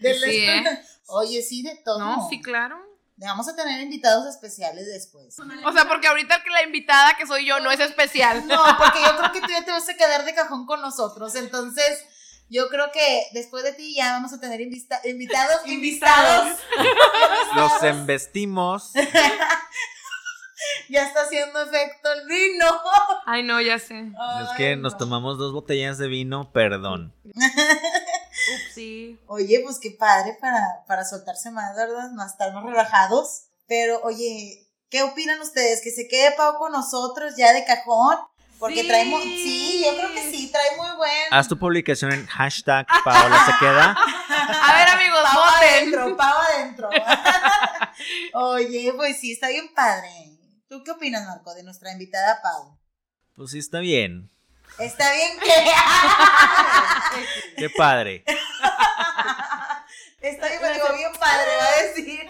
[0.00, 0.64] De Sí, ¿eh?
[1.06, 1.98] Oye, sí, de todo.
[1.98, 2.78] No, sí, claro.
[3.16, 5.36] Vamos a tener invitados especiales después.
[5.66, 8.44] O sea, porque ahorita que la invitada que soy yo no es especial.
[8.46, 11.34] No, porque yo creo que tú ya te vas a quedar de cajón con nosotros.
[11.34, 12.02] Entonces,
[12.48, 15.66] yo creo que después de ti ya vamos a tener invista- invitados.
[15.66, 16.58] Invitados.
[17.54, 18.92] Los embestimos.
[20.88, 22.66] Ya está haciendo efecto el vino.
[23.26, 23.98] Ay, no, ya sé.
[24.00, 24.98] Es que nos no.
[24.98, 27.14] tomamos dos botellas de vino, perdón.
[28.54, 29.18] Upsi.
[29.26, 32.10] Oye, pues qué padre para, para soltarse más, ¿verdad?
[32.12, 33.44] Más estar más relajados.
[33.66, 35.80] Pero, oye, ¿qué opinan ustedes?
[35.82, 38.16] ¿Que se quede Pau con nosotros ya de cajón?
[38.58, 38.88] Porque Sí.
[38.88, 39.22] traemos.
[39.22, 41.10] Sí, yo creo que sí, trae muy buen.
[41.30, 43.96] Haz tu publicación en hashtag Paola se queda.
[44.62, 45.68] A ver, amigos, Pau voten.
[45.94, 46.90] adentro, Pau adentro.
[48.34, 50.08] Oye, pues sí, está bien padre.
[50.68, 52.78] ¿Tú qué opinas, Marco, de nuestra invitada Pau?
[53.34, 54.30] Pues sí, está bien.
[54.78, 55.50] Está bien que.
[57.56, 58.24] Qué padre.
[60.20, 62.20] Está bien, me digo, bien padre, va a decir.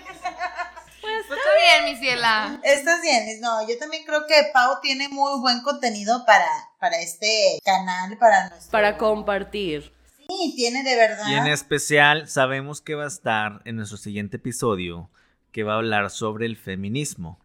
[1.01, 2.61] Pues está bien, mi ciela.
[2.63, 3.41] Estás bien, Liz.
[3.41, 6.47] no, yo también creo que Pau tiene muy buen contenido para,
[6.79, 8.71] para este canal, para nuestro...
[8.71, 9.93] Para compartir.
[10.29, 11.27] Sí, tiene de verdad.
[11.29, 15.11] Y en especial sabemos que va a estar en nuestro siguiente episodio
[15.53, 17.39] que va a hablar sobre el feminismo.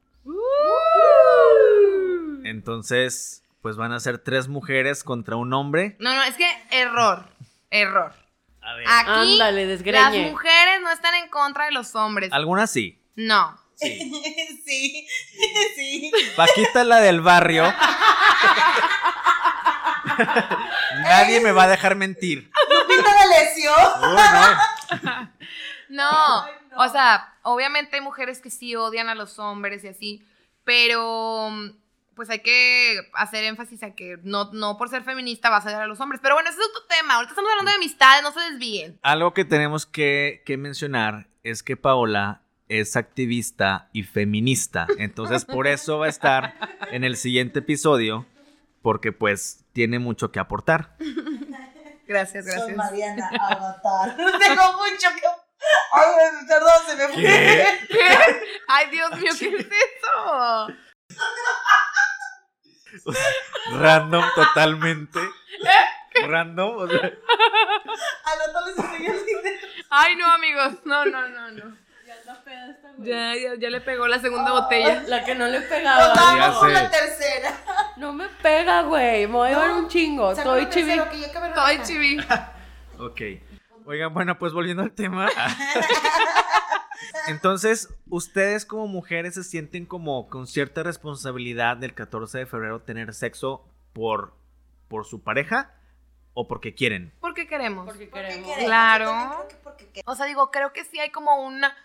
[2.43, 5.95] Entonces, pues van a ser tres mujeres contra un hombre.
[5.97, 7.27] No, no, es que error.
[7.71, 8.13] Error.
[8.61, 8.85] A ver.
[8.87, 10.29] Aquí Ándale, las desgreñe.
[10.29, 12.31] mujeres no están en contra de los hombres.
[12.31, 13.01] Algunas sí.
[13.15, 13.59] No.
[13.73, 13.97] Sí.
[14.65, 15.07] sí,
[15.75, 16.11] sí.
[16.35, 17.63] Paquita la del barrio.
[21.01, 22.51] Nadie me va a dejar mentir.
[22.69, 23.71] Lupita D'Alessio.
[24.11, 25.29] Uy, no.
[25.89, 26.45] No,
[26.77, 30.23] o sea, obviamente hay mujeres que sí odian a los hombres y así,
[30.63, 31.49] pero
[32.15, 35.83] pues hay que hacer énfasis a que no, no por ser feminista vas a odiar
[35.83, 36.21] a los hombres.
[36.23, 37.15] Pero bueno, ese es otro tema.
[37.15, 38.99] Ahorita estamos hablando de amistades, no se desvíen.
[39.03, 44.87] Algo que tenemos que, que mencionar es que Paola es activista y feminista.
[44.97, 46.55] Entonces, por eso va a estar
[46.91, 48.25] en el siguiente episodio,
[48.81, 50.95] porque pues tiene mucho que aportar.
[52.07, 52.77] Gracias, Soy gracias.
[52.77, 54.15] Mariana Avatar.
[54.39, 55.27] Tengo mucho que.
[55.93, 57.23] Ay, perdón, se me fue.
[57.23, 57.65] ¿Qué?
[57.89, 58.41] ¿Qué?
[58.67, 60.67] Ay, Dios mío, ¿qué es eso?
[63.73, 65.19] Random totalmente.
[66.27, 66.77] Random.
[66.77, 70.73] o sea, A no les estoy el Ay, no, amigos.
[70.85, 71.85] No, no, no, no.
[72.99, 75.03] Ya, ya, ya le pegó la segunda botella.
[75.07, 76.13] La que no le pegaba.
[76.13, 77.53] Vamos con la tercera.
[77.97, 79.27] No me pega, güey.
[79.27, 80.31] Me voy a llevar un chingo.
[80.31, 82.17] Estoy ver la Estoy chivi.
[82.99, 83.21] Ok.
[83.85, 85.29] Oigan, bueno, pues volviendo al tema.
[87.27, 93.13] Entonces, ¿ustedes como mujeres se sienten como con cierta responsabilidad del 14 de febrero tener
[93.13, 94.35] sexo por,
[94.87, 95.73] por su pareja
[96.33, 97.13] o porque quieren?
[97.19, 97.85] ¿Por qué queremos?
[97.85, 98.57] Porque ¿Por qué queremos.
[98.57, 99.47] Claro.
[99.63, 100.01] Porque.
[100.05, 101.75] O sea, digo, creo que sí hay como una,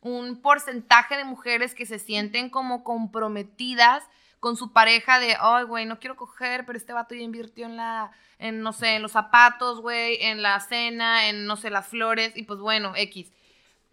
[0.00, 4.04] un porcentaje de mujeres que se sienten como comprometidas
[4.40, 7.76] con su pareja de, ay, güey, no quiero coger, pero este vato ya invirtió en
[7.76, 11.86] la, en, no sé, en los zapatos, güey, en la cena, en, no sé, las
[11.86, 13.32] flores, y pues bueno, X.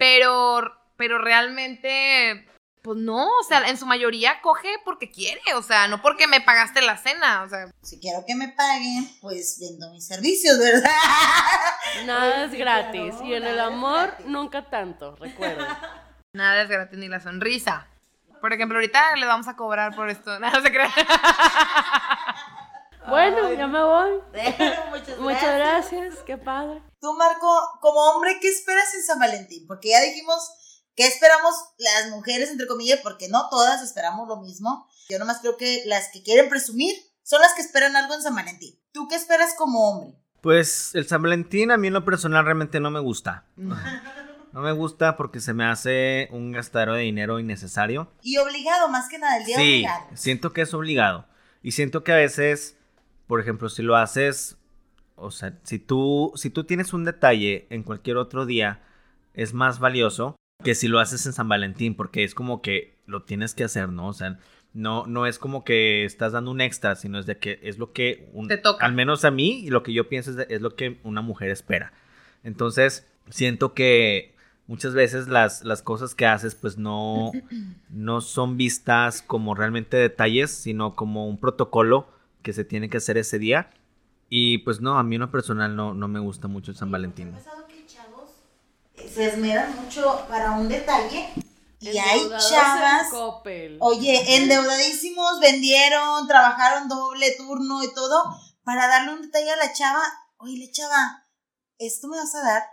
[0.04, 0.62] Pero,
[0.98, 2.46] pero realmente,
[2.82, 6.42] pues no, o sea, en su mayoría coge porque quiere, o sea, no porque me
[6.42, 10.92] pagaste la cena, o sea, Si quiero que me paguen, pues vendo mis servicios, ¿verdad?
[12.06, 13.14] Nada es gratis.
[13.14, 15.68] claro, y en el amor, nunca tanto, recuerden.
[16.34, 17.88] nada es gratis ni la sonrisa.
[18.42, 20.38] Por ejemplo, ahorita le vamos a cobrar por esto.
[20.42, 20.92] Nada se crea.
[23.10, 24.12] Bueno, ya me voy.
[24.90, 26.16] Muchas Muchas gracias.
[26.26, 26.82] Qué padre.
[27.00, 27.48] Tú, Marco,
[27.82, 29.66] como hombre, ¿qué esperas en San Valentín?
[29.68, 30.50] Porque ya dijimos
[30.96, 34.88] que esperamos las mujeres, entre comillas, porque no todas esperamos lo mismo.
[35.10, 38.36] Yo nomás creo que las que quieren presumir son las que esperan algo en San
[38.36, 38.80] Valentín.
[38.92, 40.18] ¿Tú qué esperas como hombre?
[40.42, 43.46] Pues el San Valentín a mí en lo personal realmente no me gusta.
[44.54, 48.12] No me gusta porque se me hace un gastadero de dinero innecesario.
[48.22, 50.06] Y obligado, más que nada, el día Sí, obligado.
[50.14, 51.26] siento que es obligado.
[51.64, 52.78] Y siento que a veces,
[53.28, 54.58] por ejemplo, si lo haces,
[55.16, 58.82] o sea, si tú, si tú tienes un detalle en cualquier otro día,
[59.34, 63.24] es más valioso que si lo haces en San Valentín, porque es como que lo
[63.24, 64.08] tienes que hacer, ¿no?
[64.08, 64.40] O sea,
[64.74, 67.92] no, no es como que estás dando un extra, sino es de que es lo
[67.94, 68.86] que, un- Te toca.
[68.86, 71.22] al menos a mí, y lo que yo pienso es, de- es lo que una
[71.22, 71.92] mujer espera.
[72.44, 74.36] Entonces, siento que
[74.68, 77.32] muchas veces las, las cosas que haces, pues no,
[77.90, 82.08] no son vistas como realmente detalles, sino como un protocolo
[82.44, 83.72] que se tiene que hacer ese día.
[84.30, 86.92] Y pues no, a mí en lo personal no, no me gusta mucho el San
[86.92, 87.32] Valentín.
[87.32, 88.30] ¿Te ha pasado que chavos
[88.96, 91.30] eh, se esmeran mucho para un detalle?
[91.80, 93.08] Y hay chavas...
[93.46, 93.78] en.
[93.80, 98.24] Oye, endeudadísimos, vendieron, trabajaron doble turno y todo,
[98.64, 100.02] para darle un detalle a la chava.
[100.38, 101.28] Oye, le chava,
[101.78, 102.64] ¿esto me vas a dar?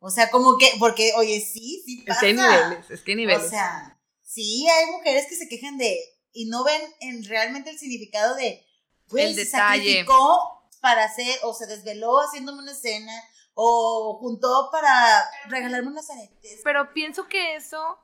[0.00, 2.20] O sea, como que, porque, oye, sí, sí Es pasa.
[2.20, 3.46] que hay niveles, es que hay niveles.
[3.46, 5.96] O sea, sí, hay mujeres que se quejan de,
[6.32, 8.66] y no ven en realmente el significado de,
[9.10, 9.78] pues, El detalle.
[9.82, 13.12] sacrificó para hacer, o se desveló haciéndome una escena,
[13.54, 16.60] o juntó para regalarme unas aretes.
[16.64, 17.98] Pero pienso que eso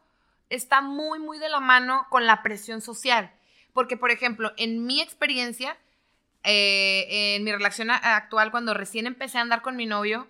[0.50, 3.32] está muy, muy de la mano con la presión social.
[3.72, 5.76] Porque, por ejemplo, en mi experiencia,
[6.44, 10.28] eh, en mi relación actual, cuando recién empecé a andar con mi novio,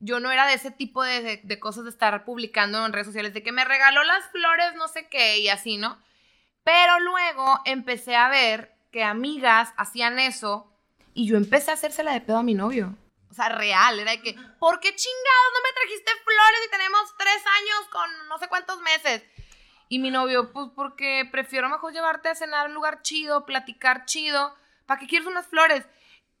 [0.00, 3.06] yo no era de ese tipo de, de- de cosas de estar publicando en redes
[3.08, 5.98] sociales, de que me regaló las flores, no sé qué, y así, ¿no?
[6.62, 10.72] Pero luego empecé a ver que amigas hacían eso
[11.18, 12.94] y yo empecé a hacérsela de pedo a mi novio.
[13.28, 17.14] O sea, real, era de que, ¿por qué chingados no me trajiste flores y tenemos
[17.18, 19.24] tres años con no sé cuántos meses?
[19.88, 24.04] Y mi novio, pues porque prefiero mejor llevarte a cenar a un lugar chido, platicar
[24.04, 24.54] chido.
[24.86, 25.84] ¿Para qué quieres unas flores?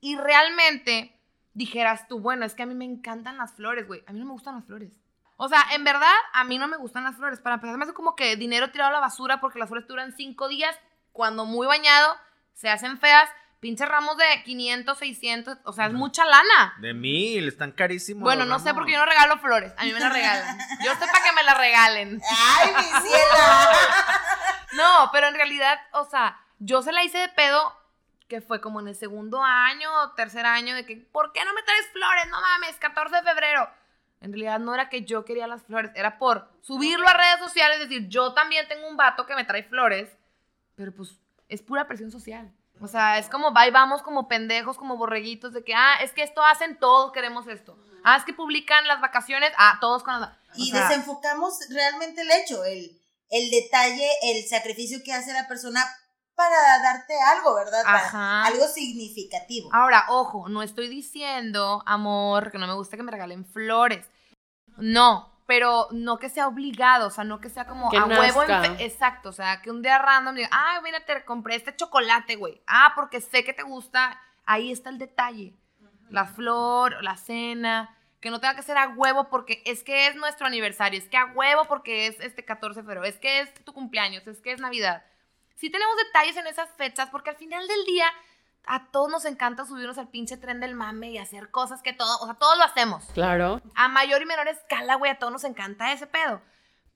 [0.00, 1.18] Y realmente
[1.54, 4.04] dijeras tú, bueno, es que a mí me encantan las flores, güey.
[4.06, 4.92] A mí no me gustan las flores.
[5.38, 7.40] O sea, en verdad, a mí no me gustan las flores.
[7.40, 10.14] Para empezar, me hace como que dinero tirado a la basura porque las flores duran
[10.16, 10.78] cinco días.
[11.10, 12.16] Cuando muy bañado,
[12.58, 13.30] se hacen feas.
[13.60, 15.58] Pinches ramos de 500, 600.
[15.64, 16.74] O sea, es mucha lana.
[16.80, 18.22] De mil, están carísimos.
[18.22, 18.78] Bueno, no sé ramos.
[18.80, 19.72] porque yo no regalo flores.
[19.76, 20.58] A mí me las regalan.
[20.84, 22.20] Yo sé para que me las regalen.
[22.30, 23.70] ¡Ay, mi ciela!
[24.72, 27.74] No, pero en realidad, o sea, yo se la hice de pedo
[28.28, 31.54] que fue como en el segundo año o tercer año de que, ¿por qué no
[31.54, 32.28] me traes flores?
[32.28, 33.68] No mames, 14 de febrero.
[34.20, 37.78] En realidad no era que yo quería las flores, era por subirlo a redes sociales,
[37.80, 40.10] decir, yo también tengo un vato que me trae flores,
[40.76, 41.18] pero pues
[41.48, 42.52] es pura presión social.
[42.80, 46.12] O sea, es como, va y vamos como pendejos, como borreguitos, de que, ah, es
[46.12, 47.76] que esto hacen todos, queremos esto.
[48.04, 50.30] Ah, es que publican las vacaciones, ah, todos con las...
[50.54, 55.84] Y desenfocamos realmente el hecho, el, el detalle, el sacrificio que hace la persona
[56.34, 57.82] para darte algo, ¿verdad?
[57.84, 58.44] Ajá.
[58.44, 59.70] algo significativo.
[59.72, 64.06] Ahora, ojo, no estoy diciendo, amor, que no me gusta que me regalen flores.
[64.76, 68.42] No, pero no que sea obligado, o sea, no que sea como a huevo.
[68.78, 72.60] Exacto, o sea, que un día random diga, ay, mira, te compré este chocolate, güey.
[72.66, 74.20] Ah, porque sé que te gusta.
[74.44, 75.54] Ahí está el detalle.
[76.10, 77.96] La flor, la cena.
[78.20, 81.16] Que no tenga que ser a huevo porque es que es nuestro aniversario, es que
[81.16, 84.52] a huevo porque es este 14 de febrero, es que es tu cumpleaños, es que
[84.52, 85.02] es Navidad.
[85.54, 88.06] Sí tenemos detalles en esas fechas porque al final del día
[88.68, 92.18] a todos nos encanta subirnos al pinche tren del mame y hacer cosas que todo,
[92.20, 93.04] o sea, todos lo hacemos.
[93.14, 93.62] Claro.
[93.74, 96.42] A mayor y menor escala, güey, a todos nos encanta ese pedo.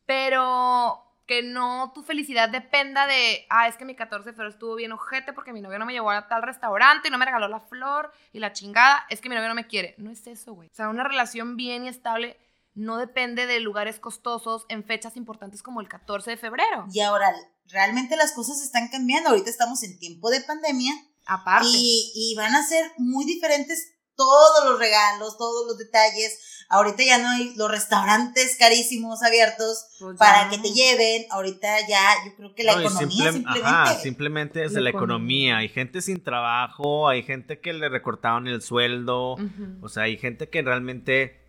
[0.04, 4.74] Pero que no tu felicidad dependa de, ah, es que mi 14 de febrero estuvo
[4.74, 7.48] bien ojete porque mi novio no me llevó a tal restaurante y no me regaló
[7.48, 9.94] la flor y la chingada, es que mi novio no me quiere.
[9.96, 10.68] No es eso, güey.
[10.68, 12.38] O sea, una relación bien y estable
[12.74, 16.86] no depende de lugares costosos en fechas importantes como el 14 de febrero.
[16.92, 17.32] Y ahora,
[17.66, 19.30] realmente las cosas están cambiando.
[19.30, 20.92] Ahorita estamos en tiempo de pandemia
[21.26, 21.68] Aparte.
[21.70, 26.38] Y, van a ser muy diferentes todos los regalos, todos los detalles.
[26.68, 31.26] Ahorita ya no hay los restaurantes carísimos abiertos pues para que te lleven.
[31.30, 33.68] Ahorita ya, yo creo que la economía simplemente.
[33.68, 35.58] Ajá, simplemente es la, la economía.
[35.58, 39.36] Hay gente sin trabajo, hay gente que le recortaron el sueldo.
[39.82, 41.42] O sea, hay gente que realmente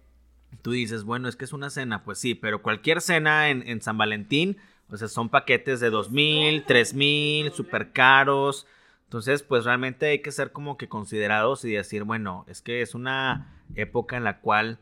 [0.61, 2.03] tú dices, bueno, es que es una cena.
[2.03, 4.57] Pues sí, pero cualquier cena en, en San Valentín,
[4.89, 8.67] o sea, son paquetes de dos mil, tres mil, súper caros.
[9.14, 12.95] Entonces, pues realmente hay que ser como que considerados y decir, bueno, es que es
[12.95, 14.80] una época en la cual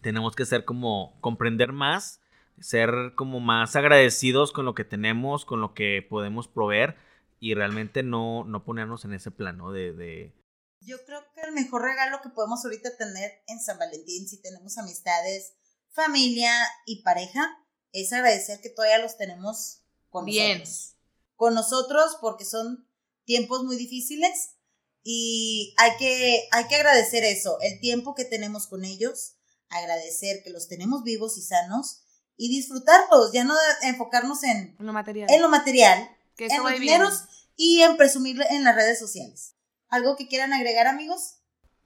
[0.00, 2.20] tenemos que ser como comprender más,
[2.58, 6.96] ser como más agradecidos con lo que tenemos, con lo que podemos proveer
[7.38, 10.34] y realmente no, no ponernos en ese plano de, de...
[10.80, 14.76] Yo creo que el mejor regalo que podemos ahorita tener en San Valentín, si tenemos
[14.76, 15.54] amistades,
[15.92, 16.52] familia
[16.84, 20.58] y pareja, es agradecer que todavía los tenemos con Bien.
[20.58, 20.96] nosotros.
[21.36, 22.88] Con nosotros porque son
[23.24, 24.56] tiempos muy difíciles
[25.02, 29.34] y hay que, hay que agradecer eso, el tiempo que tenemos con ellos,
[29.68, 32.02] agradecer que los tenemos vivos y sanos
[32.36, 36.08] y disfrutarlos, ya no enfocarnos en, lo material, en, lo material,
[36.38, 37.24] en los dineros
[37.56, 39.54] y en presumir en las redes sociales.
[39.88, 41.36] ¿Algo que quieran agregar, amigos?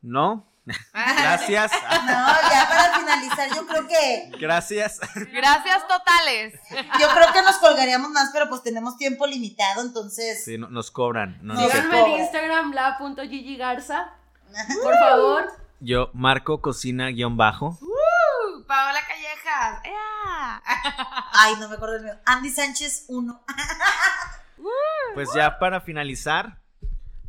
[0.01, 0.47] No,
[0.93, 1.73] Gracias.
[2.07, 4.31] No, ya para finalizar, yo creo que.
[4.39, 5.01] Gracias.
[5.33, 6.55] Gracias totales.
[6.71, 10.45] Yo creo que nos colgaríamos más, pero pues tenemos tiempo limitado, entonces.
[10.45, 11.39] Sí, nos cobran.
[11.43, 14.12] No Síganme en Instagram, la.gigigarza.
[14.83, 15.53] Por favor.
[15.81, 17.79] Yo, Marco Cocina guion bajo.
[17.81, 19.83] Uh, Paola Callejas.
[21.33, 22.14] Ay, no me acuerdo el mío.
[22.25, 23.45] Andy Sánchez 1.
[25.14, 26.59] pues ya para finalizar,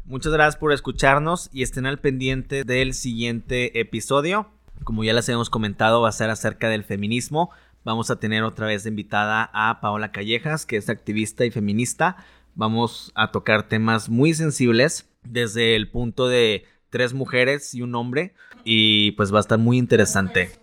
[0.08, 4.50] Muchas gracias por escucharnos y estén al pendiente del siguiente episodio.
[4.86, 7.50] Como ya les hemos comentado, va a ser acerca del feminismo.
[7.84, 12.16] Vamos a tener otra vez de invitada a Paola Callejas, que es activista y feminista.
[12.56, 18.34] Vamos a tocar temas muy sensibles desde el punto de tres mujeres y un hombre.
[18.64, 20.52] Y pues va a estar muy interesante.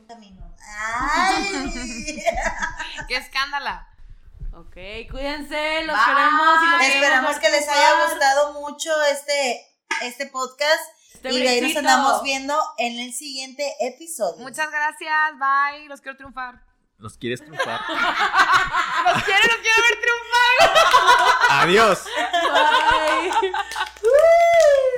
[3.08, 3.93] ¡Qué escándala!
[4.74, 9.64] Ok, cuídense, los queremos y los Esperamos que les haya gustado mucho este,
[10.02, 10.82] este podcast.
[11.14, 14.42] Este y de ahí nos andamos viendo en el siguiente episodio.
[14.42, 15.86] Muchas gracias, bye.
[15.86, 16.60] Los quiero triunfar.
[16.98, 17.82] ¿Los quieres triunfar?
[17.88, 20.56] los quiero, los quiero ver triunfar.
[21.62, 22.04] Adiós.
[23.40, 23.52] Bye.